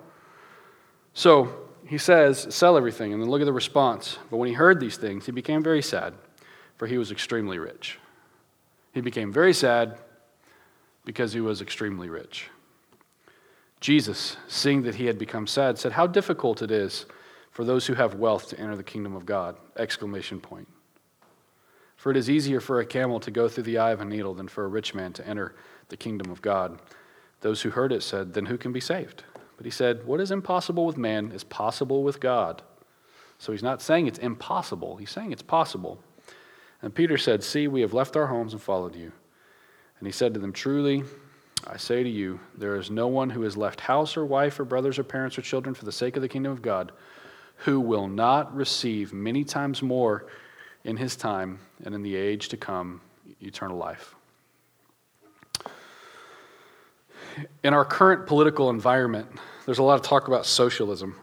[1.15, 3.13] So, he says, Sell everything.
[3.13, 4.19] And then look at the response.
[4.31, 6.15] But when he heard these things, he became very sad,
[6.79, 7.99] for he was extremely rich.
[8.95, 9.99] He became very sad
[11.05, 12.49] because he was extremely rich.
[13.81, 17.07] Jesus, seeing that he had become sad, said, How difficult it is
[17.51, 19.57] for those who have wealth to enter the kingdom of God!
[19.77, 20.69] Exclamation point.
[21.97, 24.35] For it is easier for a camel to go through the eye of a needle
[24.35, 25.55] than for a rich man to enter
[25.89, 26.81] the kingdom of God.
[27.41, 29.25] Those who heard it said, Then who can be saved?
[29.57, 32.63] But he said, What is impossible with man is possible with God.
[33.39, 35.99] So he's not saying it's impossible, he's saying it's possible.
[36.81, 39.13] And Peter said, See, we have left our homes and followed you.
[40.03, 41.05] And he said to them, Truly,
[41.65, 44.65] I say to you, there is no one who has left house or wife or
[44.65, 46.91] brothers or parents or children for the sake of the kingdom of God
[47.59, 50.27] who will not receive many times more
[50.83, 53.01] in his time and in the age to come
[53.41, 54.17] eternal life.
[57.63, 59.29] In our current political environment,
[59.67, 61.15] there's a lot of talk about socialism.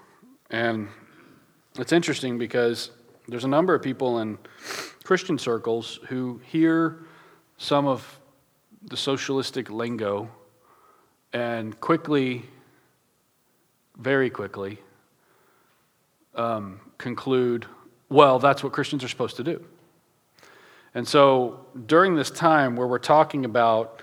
[0.51, 0.87] And
[1.77, 2.91] it's interesting because
[3.27, 4.37] there's a number of people in
[5.03, 7.03] Christian circles who hear
[7.57, 8.15] some of
[8.83, 10.29] the socialistic lingo
[11.33, 12.45] and quickly,
[13.97, 14.79] very quickly,
[16.35, 17.65] um, conclude,
[18.09, 19.63] well, that's what Christians are supposed to do.
[20.95, 24.01] And so during this time where we're talking about,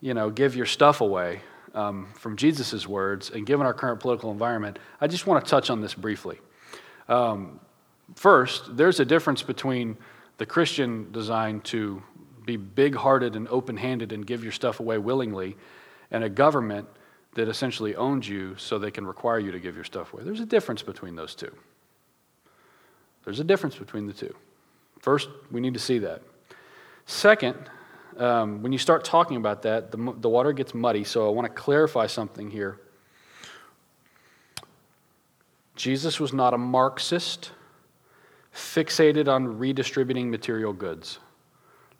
[0.00, 1.40] you know, give your stuff away,
[1.74, 5.70] um, from Jesus' words, and given our current political environment, I just want to touch
[5.70, 6.38] on this briefly.
[7.08, 7.60] Um,
[8.14, 9.96] first, there's a difference between
[10.38, 12.02] the Christian design to
[12.44, 15.56] be big hearted and open handed and give your stuff away willingly,
[16.10, 16.88] and a government
[17.34, 20.22] that essentially owns you so they can require you to give your stuff away.
[20.22, 21.54] There's a difference between those two.
[23.24, 24.34] There's a difference between the two.
[25.00, 26.22] First, we need to see that.
[27.06, 27.56] Second,
[28.18, 31.04] um, when you start talking about that, the, the water gets muddy.
[31.04, 32.78] So I want to clarify something here.
[35.74, 37.52] Jesus was not a Marxist
[38.54, 41.18] fixated on redistributing material goods.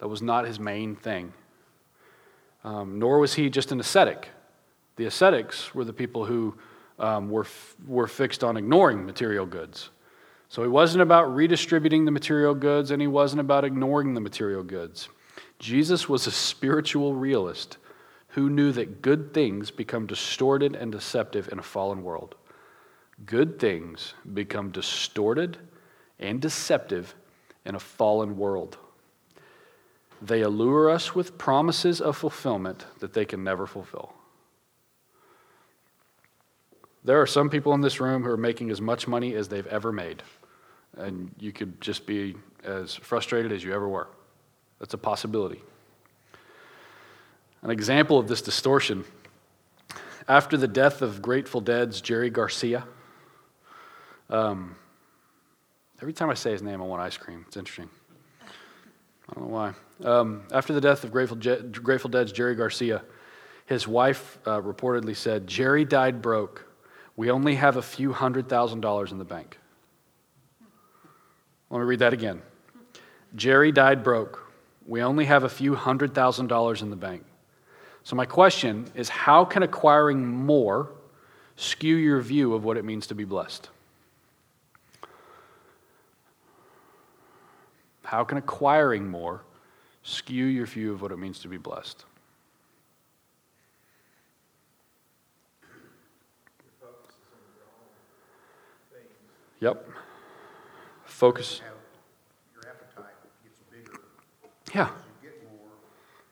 [0.03, 1.33] That was not his main thing.
[2.65, 4.31] Um, nor was he just an ascetic.
[4.97, 6.57] The ascetics were the people who
[6.99, 7.47] um, were,
[7.87, 9.91] were fixed on ignoring material goods.
[10.49, 14.65] So he wasn't about redistributing the material goods and he wasn't about ignoring the material
[14.65, 15.09] goods.
[15.61, 17.79] Jesus was a spiritual realist
[18.31, 22.35] who knew that good things become distorted and deceptive in a fallen world.
[23.25, 25.59] Good things become distorted
[26.19, 27.15] and deceptive
[27.65, 28.79] in a fallen world.
[30.23, 34.15] They allure us with promises of fulfillment that they can never fulfill.
[37.03, 39.67] There are some people in this room who are making as much money as they've
[39.67, 40.23] ever made,
[40.97, 44.07] and you could just be as frustrated as you ever were.
[44.79, 45.61] That's a possibility.
[47.63, 49.05] An example of this distortion
[50.29, 52.85] after the death of Grateful Dead's Jerry Garcia,
[54.31, 54.77] um,
[56.01, 57.45] every time I say his name, I want ice cream.
[57.49, 57.91] It's interesting.
[59.33, 59.75] I don't know why.
[60.05, 63.03] Um, after the death of Grateful, Je- Grateful Dead's Jerry Garcia,
[63.67, 66.67] his wife uh, reportedly said, Jerry died broke
[67.17, 69.59] we only have a few hundred thousand dollars in the bank.
[71.71, 72.43] Let me read that again.
[73.35, 74.53] Jerry died broke.
[74.87, 77.25] We only have a few hundred thousand dollars in the bank.
[78.05, 80.91] So, my question is how can acquiring more
[81.57, 83.69] skew your view of what it means to be blessed?
[88.13, 89.41] How can acquiring more
[90.03, 92.05] skew your view of what it means to be blessed?
[99.61, 99.89] Yep.
[101.07, 101.63] Focus.
[102.53, 104.03] Your appetite gets bigger.
[104.75, 104.91] Yeah.
[105.23, 105.73] You get more,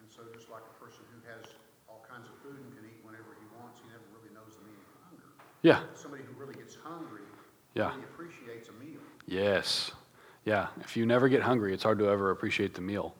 [0.01, 1.49] and so just like a person who has
[1.89, 4.65] all kinds of food and can eat whenever he wants, he never really knows the
[4.69, 5.33] meaning of hunger.
[5.63, 5.81] Yeah.
[5.95, 7.23] Somebody who really gets hungry
[7.75, 7.89] Yeah.
[7.89, 9.01] really appreciates a meal.
[9.27, 9.93] Yes.
[10.51, 10.67] Yeah.
[10.81, 13.15] If you never get hungry, it's hard to ever appreciate the meal.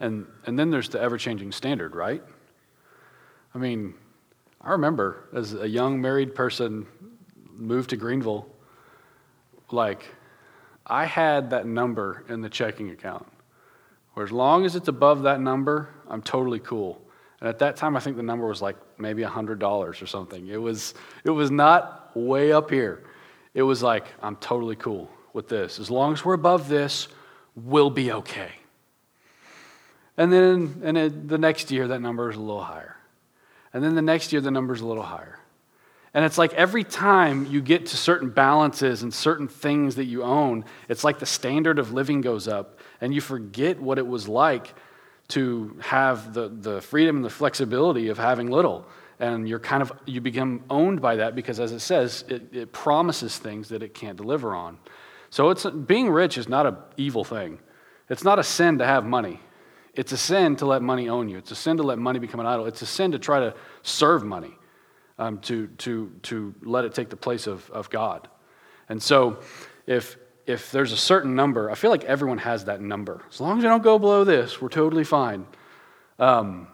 [0.00, 2.22] And and then there's the ever-changing standard, right?
[3.54, 3.92] I mean,
[4.58, 6.86] I remember as a young married person
[7.54, 8.48] moved to Greenville
[9.70, 10.02] like
[10.86, 13.26] I had that number in the checking account.
[14.14, 17.02] Where as long as it's above that number, I'm totally cool.
[17.40, 20.48] And at that time, I think the number was like maybe $100 or something.
[20.48, 23.04] It was, it was not way up here.
[23.52, 25.78] It was like, I'm totally cool with this.
[25.78, 27.08] As long as we're above this,
[27.54, 28.50] we'll be okay.
[30.16, 32.96] And then and it, the next year, that number is a little higher.
[33.72, 35.38] And then the next year, the number is a little higher.
[36.14, 40.22] And it's like every time you get to certain balances and certain things that you
[40.22, 44.28] own, it's like the standard of living goes up, and you forget what it was
[44.28, 44.74] like
[45.28, 48.86] to have the, the freedom and the flexibility of having little.
[49.18, 52.72] And you're kind of, you become owned by that because, as it says, it, it
[52.72, 54.78] promises things that it can't deliver on.
[55.32, 57.58] So it's, being rich is not an evil thing.
[58.10, 59.40] It's not a sin to have money.
[59.94, 61.38] It's a sin to let money own you.
[61.38, 62.66] It's a sin to let money become an idol.
[62.66, 64.54] It's a sin to try to serve money
[65.18, 68.28] um, to, to, to let it take the place of, of God.
[68.90, 69.40] And so
[69.86, 73.22] if, if there's a certain number, I feel like everyone has that number.
[73.30, 75.46] As long as you don't go below this, we're totally fine.
[76.18, 76.68] Um,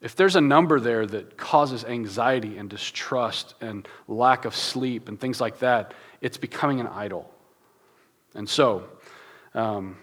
[0.00, 5.20] if there's a number there that causes anxiety and distrust and lack of sleep and
[5.20, 7.31] things like that, it's becoming an idol.
[8.34, 8.84] And so,
[9.54, 9.96] um,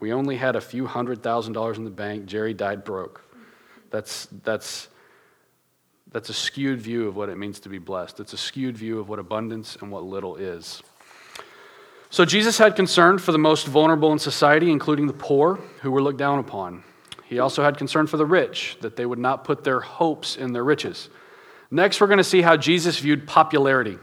[0.00, 2.24] we only had a few hundred thousand dollars in the bank.
[2.24, 3.22] Jerry died broke.
[3.90, 4.88] That's, that's,
[6.10, 8.18] that's a skewed view of what it means to be blessed.
[8.18, 10.82] It's a skewed view of what abundance and what little is.
[12.08, 16.02] So Jesus had concern for the most vulnerable in society, including the poor who were
[16.02, 16.82] looked down upon.
[17.26, 20.52] He also had concern for the rich, that they would not put their hopes in
[20.52, 21.08] their riches.
[21.70, 23.98] Next, we're going to see how Jesus viewed popularity.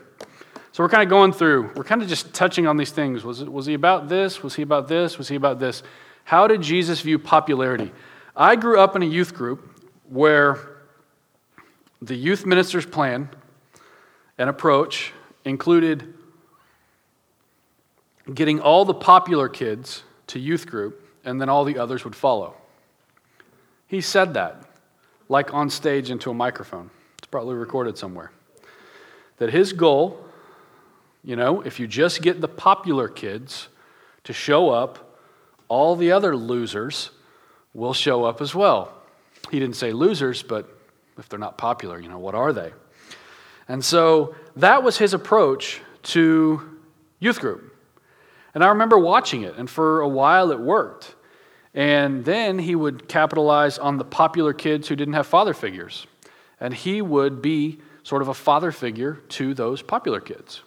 [0.71, 3.23] So we're kind of going through, we're kind of just touching on these things.
[3.23, 4.43] Was, was he about this?
[4.43, 5.17] Was he about this?
[5.17, 5.81] Was he about this?
[6.23, 7.91] How did Jesus view popularity?
[8.35, 10.59] I grew up in a youth group where
[12.01, 13.29] the youth minister's plan
[14.37, 15.13] and approach
[15.45, 16.13] included
[18.33, 22.53] getting all the popular kids to youth group, and then all the others would follow.
[23.87, 24.63] He said that,
[25.29, 26.89] like on stage into a microphone.
[27.17, 28.31] It's probably recorded somewhere.
[29.37, 30.19] That his goal,
[31.23, 33.67] you know, if you just get the popular kids
[34.23, 35.19] to show up,
[35.67, 37.11] all the other losers
[37.73, 38.93] will show up as well.
[39.51, 40.67] He didn't say losers, but
[41.17, 42.71] if they're not popular, you know, what are they?
[43.67, 46.79] And so that was his approach to
[47.19, 47.75] youth group.
[48.53, 51.15] And I remember watching it, and for a while it worked.
[51.73, 56.07] And then he would capitalize on the popular kids who didn't have father figures.
[56.59, 60.63] And he would be sort of a father figure to those popular kids,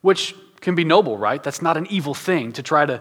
[0.00, 1.42] which can be noble, right?
[1.42, 3.00] That's not an evil thing to try to,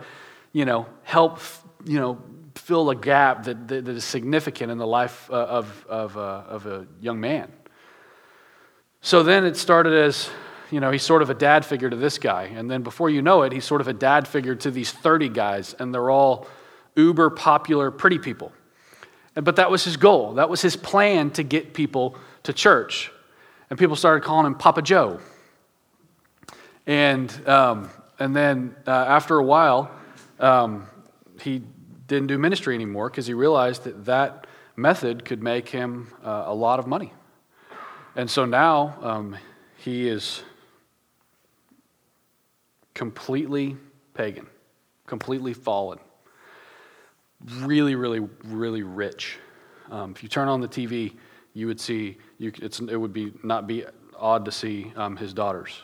[0.54, 1.40] you know, help,
[1.86, 2.22] you know,
[2.56, 6.44] fill a gap that, that, that is significant in the life uh, of, of, uh,
[6.48, 7.52] of a young man.
[9.02, 10.30] So then it started as,
[10.72, 12.44] you know, he's sort of a dad figure to this guy.
[12.44, 15.30] And then before you know it, he's sort of a dad figure to these 30
[15.30, 16.48] guys, and they're all
[16.96, 18.52] uber popular, pretty people.
[19.36, 20.34] But that was his goal.
[20.34, 23.12] That was his plan to get people to church.
[23.70, 25.20] And people started calling him Papa Joe.
[26.88, 29.92] And, um, and then uh, after a while,
[30.40, 30.88] um,
[31.42, 31.62] he
[32.08, 36.54] didn't do ministry anymore because he realized that that method could make him uh, a
[36.54, 37.14] lot of money.
[38.16, 39.38] And so now um,
[39.76, 40.42] he is
[42.94, 43.78] completely
[44.14, 44.48] pagan,
[45.06, 46.00] completely fallen,
[47.60, 49.38] really, really, really rich.
[49.92, 51.16] Um, if you turn on the TV,
[51.54, 53.86] you would see you, it would be not be
[54.18, 55.84] odd to see um, his daughters,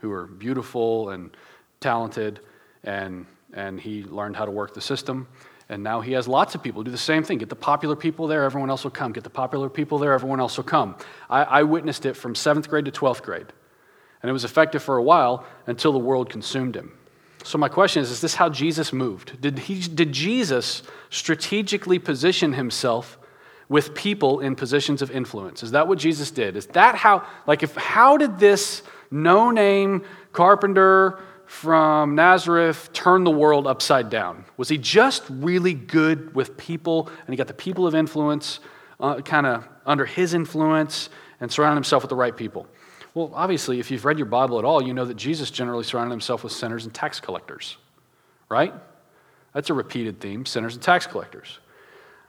[0.00, 1.36] who are beautiful and
[1.80, 2.40] talented,
[2.84, 5.28] and and he learned how to work the system.
[5.68, 7.38] And now he has lots of people do the same thing.
[7.38, 9.12] Get the popular people there, everyone else will come.
[9.12, 10.96] Get the popular people there, everyone else will come.
[11.28, 13.46] I, I witnessed it from seventh grade to 12th grade.
[14.22, 16.92] And it was effective for a while until the world consumed him.
[17.44, 19.40] So, my question is Is this how Jesus moved?
[19.40, 23.18] Did, he, did Jesus strategically position himself
[23.68, 25.62] with people in positions of influence?
[25.62, 26.56] Is that what Jesus did?
[26.56, 33.30] Is that how, like, if, how did this no name carpenter from Nazareth turned the
[33.30, 34.44] world upside down?
[34.56, 38.60] Was he just really good with people and he got the people of influence
[39.00, 42.66] uh, kind of under his influence and surrounded himself with the right people?
[43.14, 46.12] Well, obviously, if you've read your Bible at all, you know that Jesus generally surrounded
[46.12, 47.76] himself with sinners and tax collectors,
[48.48, 48.72] right?
[49.52, 51.58] That's a repeated theme sinners and tax collectors.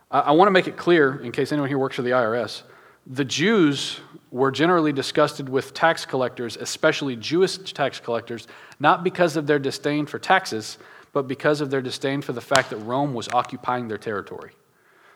[0.10, 2.64] I, I want to make it clear, in case anyone here works for the IRS,
[3.06, 4.00] the Jews
[4.32, 8.48] were generally disgusted with tax collectors, especially Jewish tax collectors,
[8.80, 10.78] not because of their disdain for taxes,
[11.14, 14.52] but because of their disdain for the fact that Rome was occupying their territory.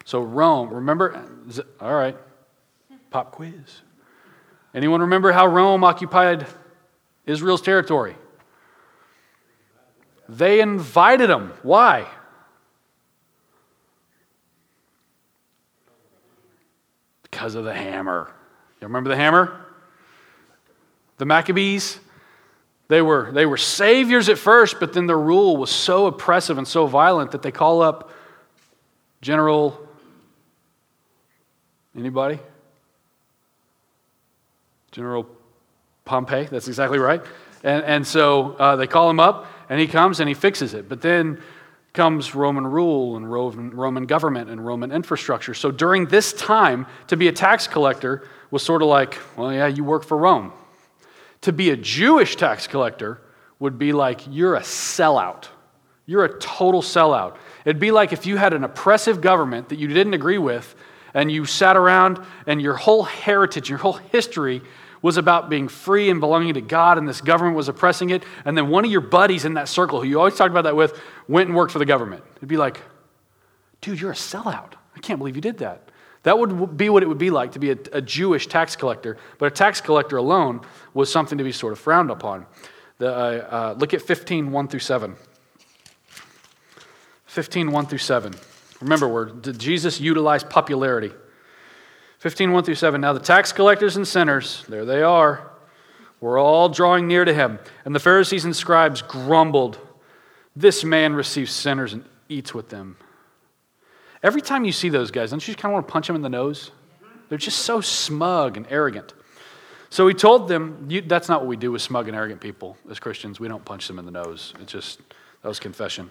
[0.03, 1.23] So, Rome, remember,
[1.79, 2.17] all right,
[3.09, 3.81] pop quiz.
[4.73, 6.45] Anyone remember how Rome occupied
[7.25, 8.15] Israel's territory?
[10.27, 11.53] They invited them.
[11.63, 12.07] Why?
[17.35, 18.31] Because of the hammer.
[18.79, 19.59] You remember the hammer?
[21.17, 21.99] The Maccabees?
[22.87, 26.65] They were, they were saviors at first, but then their rule was so oppressive and
[26.65, 28.09] so violent that they call up
[29.21, 29.77] General.
[31.93, 32.39] Anybody?
[34.93, 35.27] General
[36.05, 37.21] Pompey, that's exactly right.
[37.65, 40.87] And, and so uh, they call him up, and he comes and he fixes it.
[40.87, 41.41] But then
[41.95, 45.53] comes Roman rule and Roman, government and Roman infrastructure.
[45.53, 49.67] So during this time, to be a tax collector was sort of like, well, yeah,
[49.67, 50.53] you work for Rome.
[51.41, 53.21] To be a Jewish tax collector
[53.59, 55.47] would be like, you're a sellout.
[56.05, 57.37] You're a total sellout.
[57.65, 60.75] It'd be like if you had an oppressive government that you didn't agree with,
[61.15, 64.61] and you sat around and your whole heritage, your whole history
[65.05, 68.23] was about being free and belonging to God, and this government was oppressing it.
[68.43, 70.75] And then one of your buddies in that circle, who you always talked about that
[70.75, 72.23] with, went and worked for the government.
[72.37, 72.81] It'd be like,
[73.81, 74.73] dude, you're a sellout.
[74.95, 75.91] I can't believe you did that.
[76.23, 79.19] That would be what it would be like to be a, a Jewish tax collector,
[79.37, 80.61] but a tax collector alone
[80.95, 82.47] was something to be sort of frowned upon.
[82.97, 85.15] The, uh, uh, look at 15, 1 through 7.
[87.27, 88.33] 15, 1 through 7.
[88.81, 91.11] Remember, where did Jesus utilize popularity?
[92.25, 92.99] 15, 1 through 7.
[92.99, 95.51] Now the tax collectors and sinners, there they are,
[96.19, 97.59] were all drawing near to him.
[97.85, 99.77] And the Pharisees and scribes grumbled,
[100.55, 102.97] This man receives sinners and eats with them.
[104.23, 106.23] Every time you see those guys, don't you kind of want to punch them in
[106.23, 106.71] the nose?
[107.29, 109.13] They're just so smug and arrogant.
[109.91, 112.97] So he told them, That's not what we do with smug and arrogant people as
[112.97, 113.39] Christians.
[113.39, 114.55] We don't punch them in the nose.
[114.59, 114.99] It's just,
[115.43, 116.09] that was confession.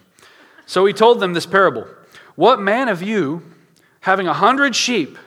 [0.65, 1.89] So he told them this parable
[2.37, 3.43] What man of you,
[3.99, 5.19] having a hundred sheep,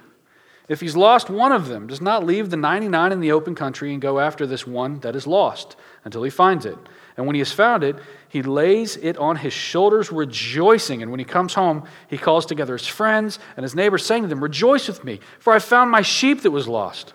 [0.67, 3.93] if he's lost one of them, does not leave the 99 in the open country
[3.93, 6.77] and go after this one that is lost until he finds it.
[7.15, 7.95] And when he has found it,
[8.27, 11.01] he lays it on his shoulders, rejoicing.
[11.01, 14.27] And when he comes home, he calls together his friends and his neighbors, saying to
[14.27, 17.13] them, Rejoice with me, for I found my sheep that was lost.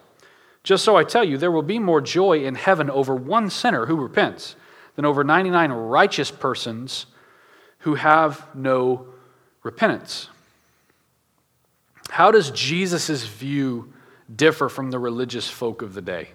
[0.65, 3.87] Just so I tell you, there will be more joy in heaven over one sinner
[3.87, 4.57] who repents
[4.97, 7.07] than over 99 righteous persons
[7.81, 9.07] who have no
[9.63, 10.29] repentance.
[12.13, 13.91] How does Jesus' view
[14.37, 16.29] differ from the religious folk of the day?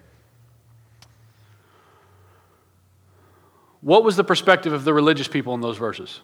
[3.80, 6.20] What was the perspective of the religious people in those verses?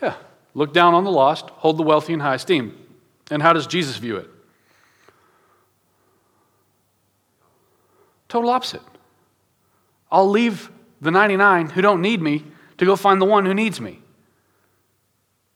[0.00, 0.14] Yeah,
[0.54, 2.78] look down on the lost, hold the wealthy in high esteem.
[3.28, 4.30] And how does Jesus view it?
[8.28, 8.82] Total opposite.
[10.12, 10.70] I'll leave
[11.04, 12.44] the 99 who don't need me
[12.78, 14.00] to go find the one who needs me.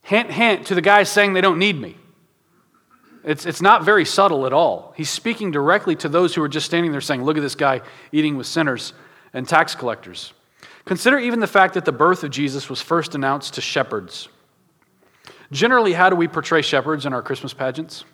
[0.02, 1.96] Hint, hint to the guys saying they don't need me.
[3.24, 4.94] It's, it's not very subtle at all.
[4.96, 7.82] He's speaking directly to those who are just standing there saying, Look at this guy
[8.12, 8.94] eating with sinners
[9.34, 10.32] and tax collectors.
[10.84, 14.28] Consider even the fact that the birth of Jesus was first announced to shepherds.
[15.52, 18.04] Generally, how do we portray shepherds in our Christmas pageants?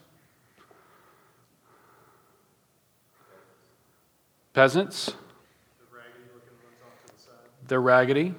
[4.52, 5.14] Peasants.
[7.66, 8.34] They're raggedy.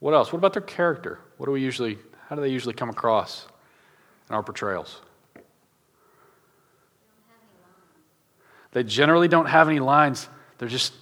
[0.00, 0.32] What else?
[0.32, 1.18] What about their character?
[1.38, 3.46] What do we usually, how do they usually come across?
[4.28, 5.00] in our portrayals.
[8.72, 10.28] They generally don't have any lines.
[10.58, 10.94] They're just,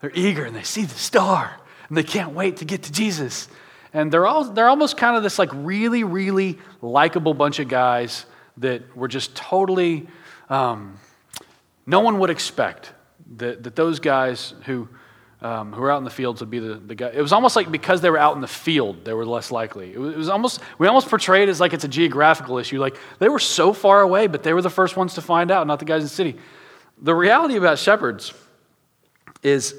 [0.00, 1.56] they're eager and they see the star
[1.88, 3.48] and they can't wait to get to Jesus.
[3.92, 8.26] And they're, all, they're almost kind of this like really, really likable bunch of guys
[8.56, 10.08] that were just totally,
[10.48, 10.98] um,
[11.86, 12.92] no one would expect
[13.36, 14.88] that, that those guys who,
[15.40, 17.08] um, who were out in the fields would be the, the guy.
[17.08, 19.92] It was almost like because they were out in the field, they were less likely.
[19.92, 22.80] It was, it was almost, we almost portray it as like it's a geographical issue.
[22.80, 25.66] Like they were so far away, but they were the first ones to find out,
[25.66, 26.36] not the guys in the city.
[27.02, 28.34] The reality about shepherds
[29.42, 29.74] is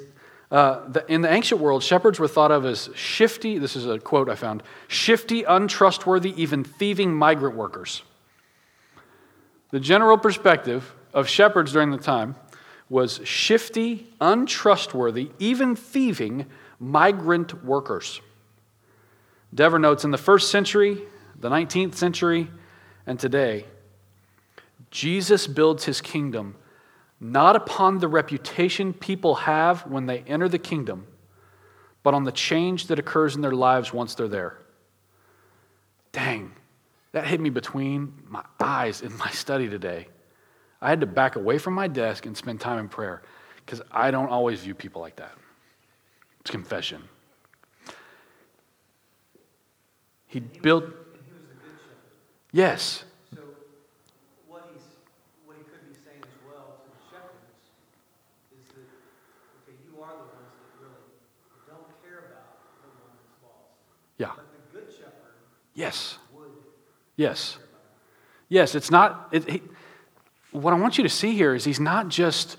[0.49, 4.29] uh, in the ancient world, shepherds were thought of as shifty, this is a quote
[4.29, 8.03] I found shifty, untrustworthy, even thieving migrant workers.
[9.69, 12.35] The general perspective of shepherds during the time
[12.91, 16.45] was shifty, untrustworthy, even thieving
[16.77, 18.19] migrant workers.
[19.53, 20.97] Dever notes in the first century,
[21.39, 22.51] the 19th century,
[23.07, 23.65] and today,
[24.91, 26.55] Jesus builds his kingdom
[27.17, 31.07] not upon the reputation people have when they enter the kingdom,
[32.03, 34.57] but on the change that occurs in their lives once they're there.
[36.11, 36.51] Dang,
[37.13, 40.09] that hit me between my eyes in my study today.
[40.81, 43.21] I had to back away from my desk and spend time in prayer
[43.65, 45.33] because I don't always view people like that.
[46.39, 47.03] It's confession.
[50.25, 50.85] He built.
[52.51, 53.03] Yes.
[53.33, 53.41] So
[54.47, 54.81] what he's
[55.45, 57.51] what he could be saying as well to the shepherds
[58.51, 58.87] is that
[59.67, 61.13] okay, you are the ones that really
[61.67, 63.75] don't care about the one that's lost.
[64.17, 64.31] Yeah.
[64.35, 65.35] But the good shepherd.
[65.75, 66.17] Yes.
[67.15, 67.57] Yes.
[68.49, 69.29] Yes, it's not.
[69.31, 69.61] It, he,
[70.51, 72.57] what I want you to see here is he's not just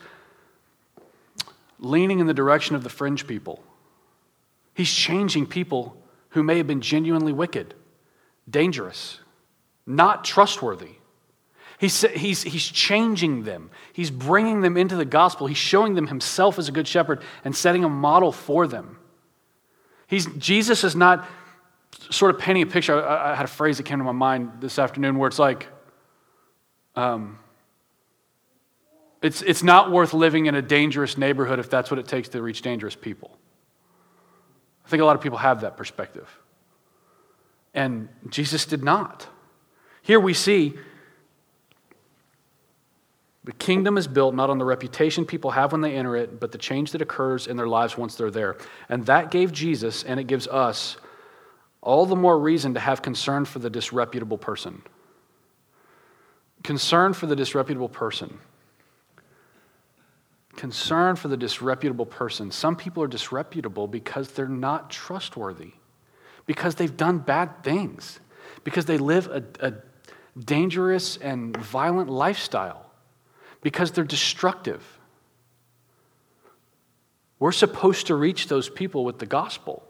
[1.79, 3.63] leaning in the direction of the fringe people,
[4.75, 5.97] he's changing people
[6.31, 7.75] who may have been genuinely wicked,
[8.49, 9.21] dangerous,
[9.87, 10.93] not trustworthy.
[11.79, 13.69] He's, he's, he's changing them.
[13.93, 15.49] He's bringing them into the gospel.
[15.49, 18.99] He's showing them himself as a good shepherd and setting a model for them.
[20.07, 21.29] He's, Jesus is not
[22.11, 23.05] sort of painting a picture.
[23.05, 25.67] I, I, had a phrase that came to my mind this afternoon where it's like,
[26.95, 27.39] um,
[29.23, 32.43] it's, it's not worth living in a dangerous neighborhood if that's what it takes to
[32.43, 33.37] reach dangerous people.
[34.85, 36.29] I think a lot of people have that perspective.
[37.73, 39.27] And Jesus did not.
[40.03, 40.75] Here we see
[43.45, 46.53] the kingdom is built not on the reputation people have when they enter it, but
[46.53, 48.57] the change that occurs in their lives once they're there.
[48.89, 50.97] And that gave Jesus, and it gives us,
[51.81, 54.83] all the more reason to have concern for the disreputable person.
[56.63, 58.39] Concern for the disreputable person.
[60.57, 62.51] Concern for the disreputable person.
[62.51, 65.73] Some people are disreputable because they're not trustworthy,
[66.47, 68.21] because they've done bad things,
[68.65, 69.75] because they live a, a
[70.39, 72.91] dangerous and violent lifestyle,
[73.63, 74.99] because they're destructive.
[77.39, 79.83] We're supposed to reach those people with the gospel.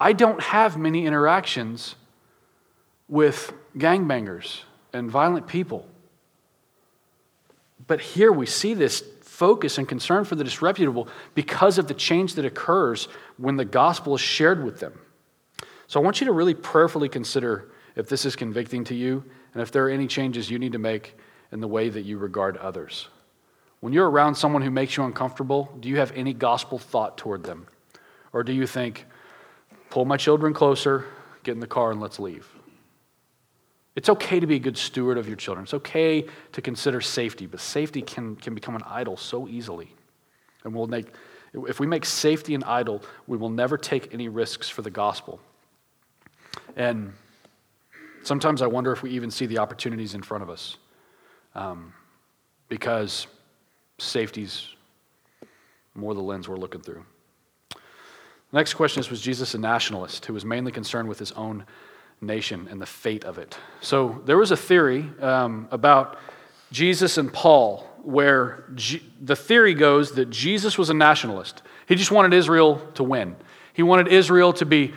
[0.00, 1.94] I don't have many interactions
[3.08, 4.62] with gangbangers
[4.92, 5.86] and violent people.
[7.90, 12.34] But here we see this focus and concern for the disreputable because of the change
[12.34, 14.96] that occurs when the gospel is shared with them.
[15.88, 19.24] So I want you to really prayerfully consider if this is convicting to you
[19.54, 21.18] and if there are any changes you need to make
[21.50, 23.08] in the way that you regard others.
[23.80, 27.42] When you're around someone who makes you uncomfortable, do you have any gospel thought toward
[27.42, 27.66] them?
[28.32, 29.04] Or do you think,
[29.88, 31.06] pull my children closer,
[31.42, 32.46] get in the car, and let's leave.
[34.00, 35.64] It's okay to be a good steward of your children.
[35.64, 39.94] It's okay to consider safety, but safety can, can become an idol so easily.
[40.64, 41.08] And we'll make,
[41.52, 45.38] if we make safety an idol, we will never take any risks for the gospel.
[46.76, 47.12] And
[48.22, 50.78] sometimes I wonder if we even see the opportunities in front of us
[51.54, 51.92] um,
[52.70, 53.26] because
[53.98, 54.66] safety's
[55.94, 57.04] more the lens we're looking through.
[57.68, 57.76] The
[58.56, 61.66] next question is Was Jesus a nationalist who was mainly concerned with his own
[62.20, 63.58] nation and the fate of it?
[63.80, 66.18] So there was a theory um, about
[66.72, 71.62] Jesus and Paul where G- the theory goes that Jesus was a nationalist.
[71.86, 73.36] He just wanted Israel to win.
[73.72, 74.92] He wanted Israel to be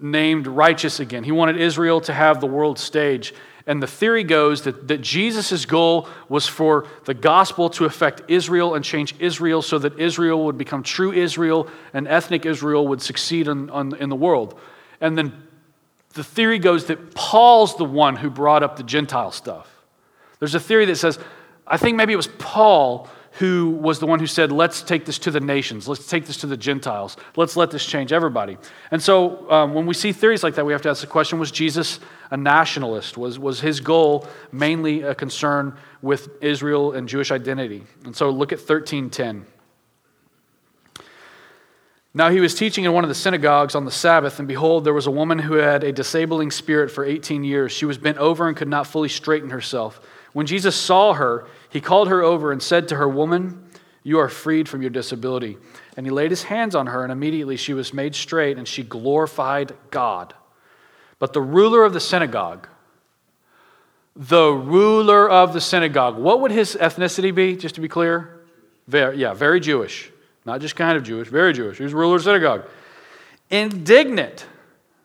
[0.00, 1.24] named righteous again.
[1.24, 3.34] He wanted Israel to have the world stage.
[3.66, 8.74] And the theory goes that, that Jesus' goal was for the gospel to affect Israel
[8.74, 13.46] and change Israel so that Israel would become true Israel and ethnic Israel would succeed
[13.46, 13.68] in,
[14.00, 14.58] in the world.
[15.00, 15.47] And then
[16.18, 19.70] the theory goes that Paul's the one who brought up the Gentile stuff.
[20.40, 21.16] There's a theory that says,
[21.64, 25.16] I think maybe it was Paul who was the one who said, Let's take this
[25.20, 28.58] to the nations, let's take this to the Gentiles, let's let this change everybody.
[28.90, 31.38] And so um, when we see theories like that, we have to ask the question
[31.38, 32.00] was Jesus
[32.32, 33.16] a nationalist?
[33.16, 37.84] Was, was his goal mainly a concern with Israel and Jewish identity?
[38.04, 39.46] And so look at 1310.
[42.14, 44.94] Now he was teaching in one of the synagogues on the Sabbath, and behold, there
[44.94, 47.70] was a woman who had a disabling spirit for 18 years.
[47.70, 50.00] She was bent over and could not fully straighten herself.
[50.32, 53.68] When Jesus saw her, he called her over and said to her, Woman,
[54.02, 55.58] you are freed from your disability.
[55.96, 58.82] And he laid his hands on her, and immediately she was made straight, and she
[58.82, 60.34] glorified God.
[61.18, 62.68] But the ruler of the synagogue,
[64.16, 68.40] the ruler of the synagogue, what would his ethnicity be, just to be clear?
[68.86, 70.10] Very, yeah, very Jewish.
[70.48, 71.76] Not just kind of Jewish, very Jewish.
[71.76, 72.64] He was ruler of synagogue.
[73.50, 74.46] Indignant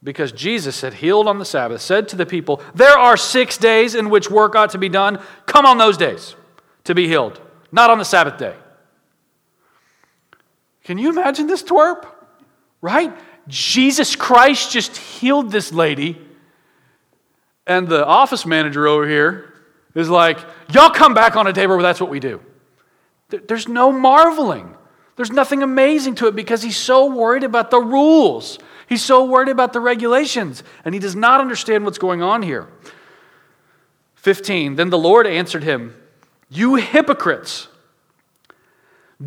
[0.02, 3.94] because Jesus had healed on the Sabbath, said to the people, There are six days
[3.94, 5.22] in which work ought to be done.
[5.46, 6.38] Come on those days
[6.86, 7.42] to be healed,
[7.74, 8.56] not on the Sabbath day.
[10.86, 12.06] Can you imagine this twerp?
[12.80, 13.14] Right?
[13.50, 16.22] Jesus Christ just healed this lady,
[17.68, 19.54] and the office manager over here
[19.94, 20.38] is like,
[20.72, 22.40] Y'all come back on a day where that's what we do.
[23.28, 24.78] There's no marveling.
[25.16, 28.58] There's nothing amazing to it because he's so worried about the rules.
[28.88, 32.68] He's so worried about the regulations, and he does not understand what's going on here.
[34.16, 34.76] 15.
[34.76, 35.96] Then the Lord answered him,
[36.50, 37.68] you hypocrites!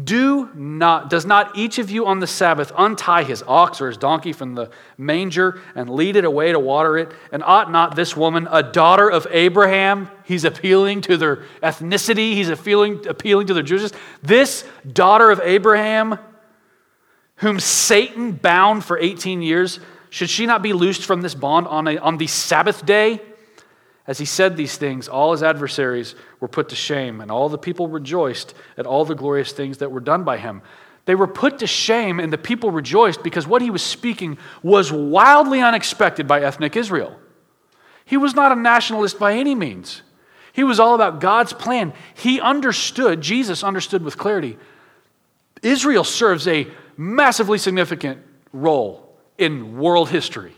[0.04, 3.96] Do not, does not each of you on the Sabbath untie his ox or his
[3.96, 7.12] donkey from the manger and lead it away to water it?
[7.30, 12.48] And ought not this woman, a daughter of Abraham, he's appealing to their ethnicity, he's
[12.48, 16.18] appealing, appealing to their Jewishness, this daughter of Abraham,
[17.36, 19.78] whom Satan bound for 18 years,
[20.10, 23.20] should she not be loosed from this bond on, a, on the Sabbath day?
[24.06, 27.58] As he said these things, all his adversaries were put to shame, and all the
[27.58, 30.62] people rejoiced at all the glorious things that were done by him.
[31.06, 34.92] They were put to shame, and the people rejoiced because what he was speaking was
[34.92, 37.18] wildly unexpected by ethnic Israel.
[38.04, 40.02] He was not a nationalist by any means.
[40.52, 41.92] He was all about God's plan.
[42.14, 44.56] He understood, Jesus understood with clarity,
[45.62, 48.20] Israel serves a massively significant
[48.52, 50.54] role in world history.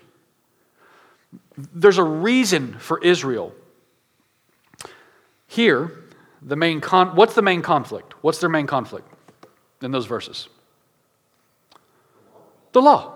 [1.59, 3.53] There's a reason for Israel.
[5.49, 5.91] Here,
[6.41, 8.15] the main con- what's the main conflict?
[8.23, 9.13] What's their main conflict
[9.83, 10.49] in those verses?
[12.73, 13.15] The law.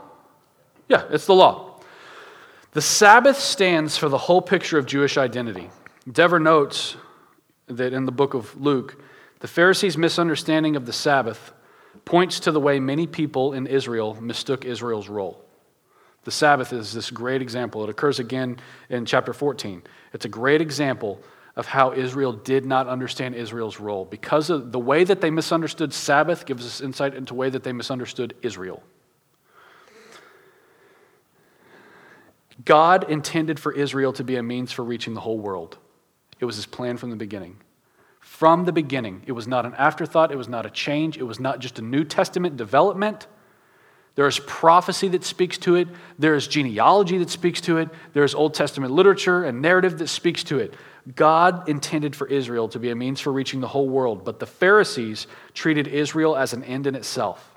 [0.88, 1.80] Yeah, it's the law.
[2.72, 5.70] The Sabbath stands for the whole picture of Jewish identity.
[6.11, 6.97] Dever notes
[7.66, 9.01] that in the book of Luke,
[9.40, 11.53] the Pharisees' misunderstanding of the Sabbath
[12.05, 15.45] points to the way many people in Israel mistook Israel's role.
[16.25, 17.83] The Sabbath is this great example.
[17.83, 18.59] It occurs again
[18.89, 19.83] in chapter 14.
[20.12, 21.20] It's a great example
[21.57, 24.05] of how Israel did not understand Israel's role.
[24.05, 27.62] Because of the way that they misunderstood Sabbath gives us insight into the way that
[27.64, 28.83] they misunderstood Israel.
[32.64, 35.79] God intended for Israel to be a means for reaching the whole world.
[36.39, 37.59] It was his plan from the beginning.
[38.20, 41.41] From the beginning, it was not an afterthought, it was not a change, it was
[41.41, 43.27] not just a New Testament development.
[44.15, 45.89] There is prophecy that speaks to it.
[46.19, 47.89] There is genealogy that speaks to it.
[48.13, 50.75] There is Old Testament literature and narrative that speaks to it.
[51.17, 54.47] God intended for Israel to be a means for reaching the whole world, but the
[54.47, 57.49] Pharisees treated Israel as an end in itself.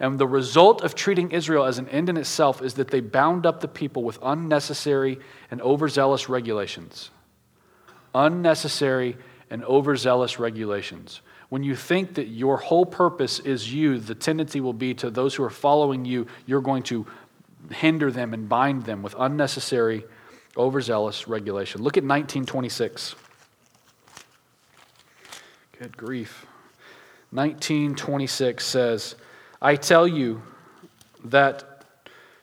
[0.00, 3.46] And the result of treating Israel as an end in itself is that they bound
[3.46, 7.10] up the people with unnecessary and overzealous regulations.
[8.14, 9.16] Unnecessary
[9.50, 11.20] and overzealous regulations.
[11.50, 15.34] When you think that your whole purpose is you, the tendency will be to those
[15.34, 17.06] who are following you, you're going to
[17.72, 20.04] hinder them and bind them with unnecessary,
[20.56, 21.82] overzealous regulation.
[21.82, 23.16] Look at 1926.
[25.78, 26.46] Good grief.
[27.32, 29.16] 1926 says,
[29.60, 30.42] I tell you
[31.24, 31.84] that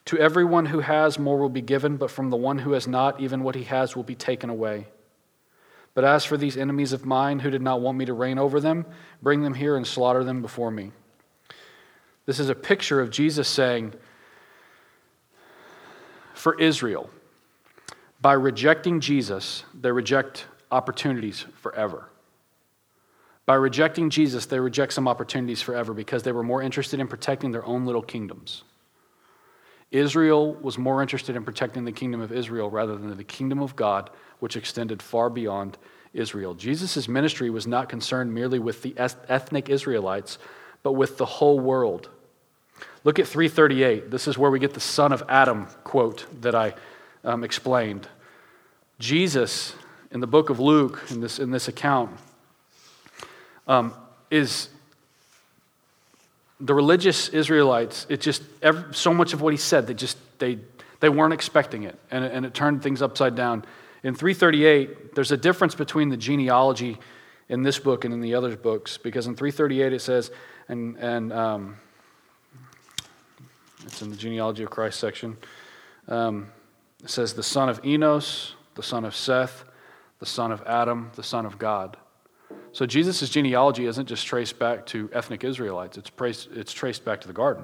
[0.05, 3.21] to everyone who has, more will be given, but from the one who has not,
[3.21, 4.87] even what he has will be taken away.
[5.97, 8.59] But as for these enemies of mine who did not want me to reign over
[8.59, 8.85] them,
[9.23, 10.91] bring them here and slaughter them before me.
[12.27, 13.93] This is a picture of Jesus saying,
[16.35, 17.09] for Israel,
[18.21, 22.09] by rejecting Jesus, they reject opportunities forever.
[23.47, 27.51] By rejecting Jesus, they reject some opportunities forever because they were more interested in protecting
[27.51, 28.63] their own little kingdoms.
[29.91, 33.75] Israel was more interested in protecting the kingdom of Israel rather than the kingdom of
[33.75, 34.09] God
[34.39, 35.77] which extended far beyond
[36.13, 36.53] Israel.
[36.53, 40.37] Jesus' ministry was not concerned merely with the ethnic Israelites,
[40.83, 42.09] but with the whole world.
[43.03, 44.11] Look at 338.
[44.11, 46.73] This is where we get the son of Adam quote that I
[47.23, 48.07] um, explained.
[48.99, 49.73] Jesus,
[50.11, 52.11] in the book of Luke, in this, in this account,
[53.67, 53.93] um,
[54.29, 54.69] is
[56.59, 60.59] the religious Israelites, it just, every, so much of what he said, they just, they,
[60.99, 63.63] they weren't expecting it, and, and it turned things upside down.
[64.03, 66.97] In 338, there's a difference between the genealogy
[67.49, 70.31] in this book and in the other books, because in 338 it says,
[70.67, 71.77] and, and um,
[73.85, 75.37] it's in the genealogy of Christ section,
[76.07, 76.51] um,
[77.03, 79.63] it says, the son of Enos, the son of Seth,
[80.19, 81.97] the son of Adam, the son of God.
[82.77, 87.19] So Jesus' genealogy isn't just traced back to ethnic Israelites, it's traced, it's traced back
[87.21, 87.63] to the garden,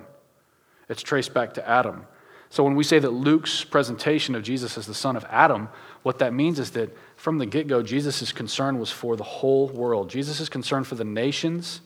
[0.90, 2.08] it's traced back to Adam.
[2.50, 5.70] So when we say that Luke's presentation of Jesus as the son of Adam,
[6.02, 9.68] what that means is that from the get go, Jesus' concern was for the whole
[9.68, 10.10] world.
[10.10, 11.82] Jesus' concern for the nations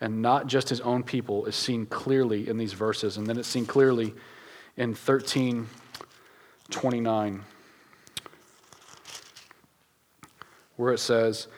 [0.00, 3.18] and not just his own people is seen clearly in these verses.
[3.18, 4.14] And then it's seen clearly
[4.74, 7.44] in 1329,
[10.76, 11.48] where it says,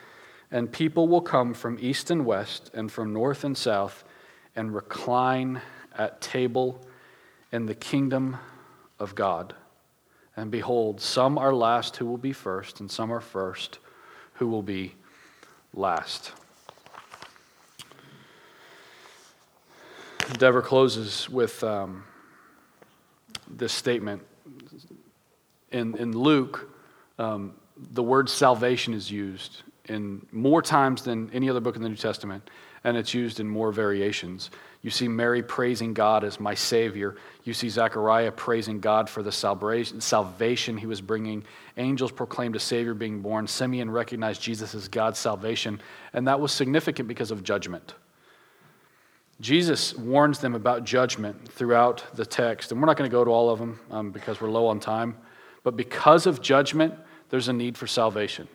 [0.51, 4.03] and people will come from east and west and from north and south
[4.55, 5.61] and recline
[5.97, 6.81] at table
[7.51, 8.37] in the kingdom
[8.99, 9.55] of God.
[10.35, 13.79] And behold, some are last who will be first, and some are first
[14.35, 14.95] who will be
[15.73, 16.33] last.
[20.37, 22.03] Dever closes with um,
[23.49, 24.25] this statement.
[25.71, 26.69] In, in Luke,
[27.19, 31.89] um, the word salvation is used in more times than any other book in the
[31.89, 32.49] New Testament,
[32.83, 34.49] and it's used in more variations.
[34.81, 37.15] You see Mary praising God as my Savior.
[37.43, 41.43] You see Zechariah praising God for the salvation he was bringing.
[41.77, 43.45] Angels proclaimed a Savior being born.
[43.47, 45.79] Simeon recognized Jesus as God's salvation,
[46.13, 47.93] and that was significant because of judgment.
[49.39, 53.31] Jesus warns them about judgment throughout the text, and we're not going to go to
[53.31, 55.17] all of them um, because we're low on time.
[55.63, 56.93] But because of judgment,
[57.29, 58.47] there's a need for salvation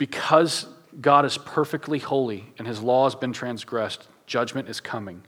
[0.00, 0.66] because
[1.02, 5.22] God is perfectly holy and his law has been transgressed, judgment is coming.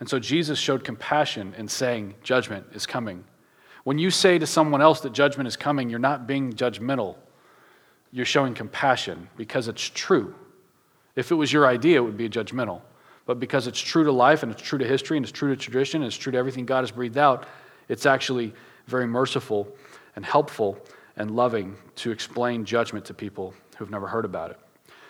[0.00, 3.24] And so Jesus showed compassion in saying, Judgment is coming.
[3.84, 7.16] When you say to someone else that judgment is coming, you're not being judgmental.
[8.10, 10.34] You're showing compassion because it's true.
[11.14, 12.80] If it was your idea, it would be judgmental.
[13.26, 15.56] But because it's true to life and it's true to history and it's true to
[15.56, 17.44] tradition and it's true to everything God has breathed out,
[17.90, 18.54] it's actually
[18.86, 19.68] very merciful
[20.16, 20.78] and helpful
[21.18, 24.58] and loving to explain judgment to people who've never heard about it.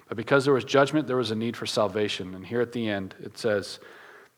[0.08, 2.34] But because there was judgment, there was a need for salvation.
[2.34, 3.80] And here at the end, it says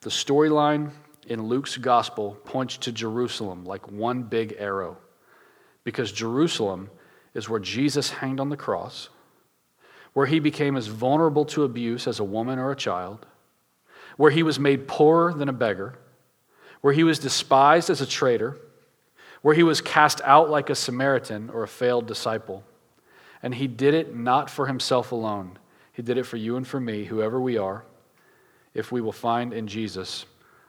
[0.00, 0.90] the storyline
[1.26, 4.96] in Luke's gospel points to Jerusalem like one big arrow.
[5.84, 6.90] Because Jerusalem
[7.34, 9.10] is where Jesus hanged on the cross,
[10.12, 13.26] where he became as vulnerable to abuse as a woman or a child,
[14.16, 15.98] where he was made poorer than a beggar,
[16.80, 18.56] where he was despised as a traitor,
[19.42, 22.64] where he was cast out like a Samaritan or a failed disciple
[23.42, 25.58] and he did it not for himself alone.
[25.92, 27.84] He did it for you and for me, whoever we are,
[28.74, 30.26] if we will find in Jesus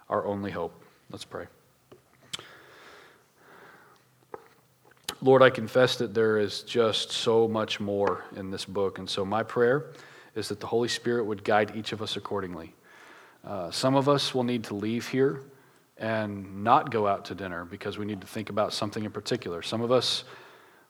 [0.10, 0.74] our only hope.
[1.12, 1.48] Let's pray.
[5.22, 9.00] Lord, I confess that there is just so much more in this book.
[9.00, 9.88] And so my prayer
[10.34, 12.74] is that the Holy Spirit would guide each of us accordingly.
[13.44, 15.42] Uh, some of us will need to leave here
[15.98, 19.62] and not go out to dinner because we need to think about something in particular.
[19.62, 20.24] Some of us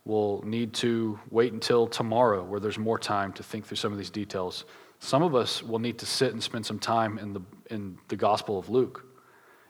[0.10, 3.98] will need to wait until tomorrow where there's more time to think through some of
[4.00, 4.66] these details.
[4.98, 8.16] Some of us will need to sit and spend some time in the, in the
[8.16, 9.06] Gospel of Luke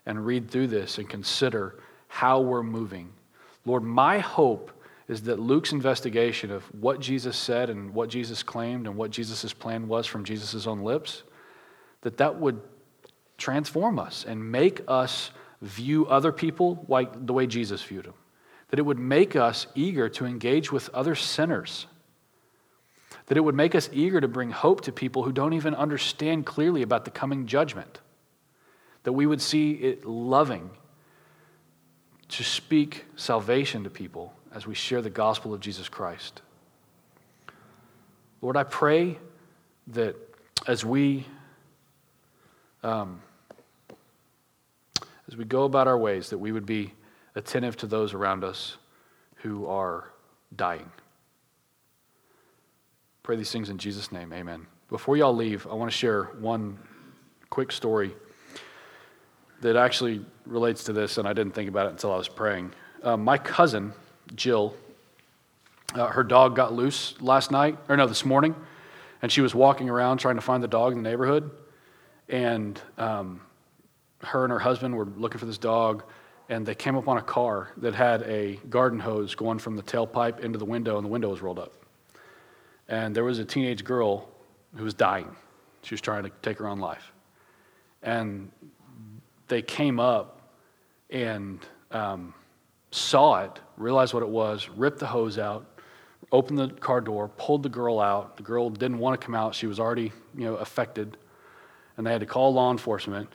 [0.06, 1.76] and read through this and consider
[2.08, 3.12] how we're moving.
[3.66, 4.72] Lord, my hope
[5.10, 9.52] is that Luke's investigation of what Jesus said and what Jesus claimed and what Jesus'
[9.52, 11.24] plan was from Jesus' own lips,
[12.02, 12.62] that that would
[13.38, 15.32] transform us and make us
[15.62, 18.14] view other people like the way Jesus viewed them
[18.70, 21.88] that it would make us eager to engage with other sinners,
[23.28, 26.46] that it would make us eager to bring hope to people who don't even understand
[26.46, 28.00] clearly about the coming judgment,
[29.04, 30.70] that we would see it loving
[32.30, 36.42] to speak salvation to people as we share the gospel of Jesus Christ.
[38.42, 39.18] Lord, I pray
[39.88, 40.16] that
[40.68, 41.26] as we
[42.84, 43.22] um,
[45.28, 46.94] as we go about our ways, that we would be
[47.40, 48.78] attentive to those around us
[49.38, 50.10] who are
[50.58, 50.92] dying.
[53.24, 54.34] Pray these things in Jesus' name.
[54.34, 54.68] Amen.
[54.90, 56.78] Before y'all leave, I want to share one
[57.50, 58.14] quick story
[59.62, 62.74] that actually relates to this, and I didn't think about it until I was praying.
[63.02, 63.94] Uh, my cousin,
[64.36, 64.74] Jill,
[65.96, 68.54] uh, her dog got loose last night, or no, this morning,
[69.22, 71.50] and she was walking around trying to find the dog in the neighborhood.
[72.28, 73.40] And um,
[74.24, 76.04] her and her husband were looking for this dog
[76.50, 79.84] and they came up on a car that had a garden hose going from the
[79.84, 81.74] tailpipe into the window, and the window was rolled up.
[82.88, 84.28] And there was a teenage girl
[84.76, 85.36] who was dying.
[85.84, 87.14] She was trying to take her own life.
[88.02, 88.52] And
[89.48, 90.42] they came up
[91.12, 91.60] and
[91.92, 92.34] um,
[92.90, 95.80] saw it, realized what it was, ripped the hose out,
[96.32, 98.38] opened the car door, pulled the girl out.
[98.38, 99.54] The girl didn't want to come out.
[99.54, 101.16] She was already, you know, affected.
[101.96, 103.30] And they had to call law enforcement.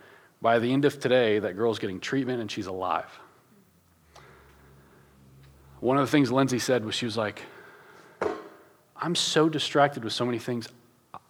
[0.45, 3.09] By the end of today, that girl's getting treatment and she's alive.
[5.81, 7.41] One of the things Lindsay said was she was like,
[8.95, 10.69] I'm so distracted with so many things.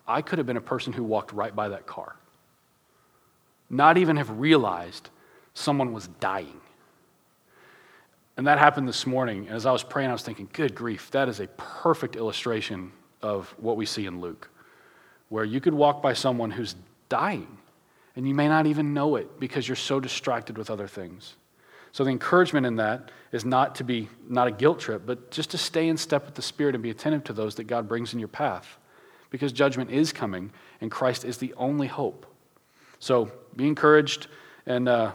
[0.04, 2.16] I could have been a person who walked right by that car,
[3.70, 5.10] not even have realized
[5.54, 6.60] someone was dying.
[8.36, 9.46] And that happened this morning.
[9.46, 12.90] And as I was praying, I was thinking, good grief, that is a perfect illustration
[13.22, 14.50] of what we see in Luke,
[15.28, 16.74] where you could walk by someone who's
[17.08, 17.58] dying,
[18.16, 21.34] and you may not even know it because you're so distracted with other things.
[21.92, 25.50] So the encouragement in that is not to be not a guilt trip, but just
[25.50, 28.12] to stay in step with the Spirit and be attentive to those that God brings
[28.12, 28.78] in your path.
[29.30, 30.50] Because judgment is coming,
[30.80, 32.26] and Christ is the only hope.
[32.98, 34.28] So be encouraged
[34.66, 35.12] and uh,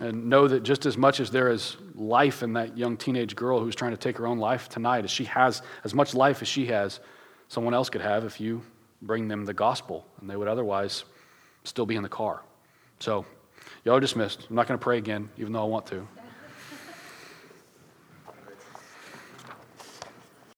[0.00, 3.60] and know that just as much as there is life in that young teenage girl
[3.60, 6.48] who's trying to take her own life tonight, as she has as much life as
[6.48, 7.00] she has,
[7.48, 8.62] someone else could have if you
[9.02, 11.04] bring them the gospel, and they would otherwise
[11.64, 12.42] still be in the car.
[12.98, 13.24] So,
[13.84, 14.46] y'all are dismissed.
[14.48, 16.06] I'm not going to pray again, even though I want to.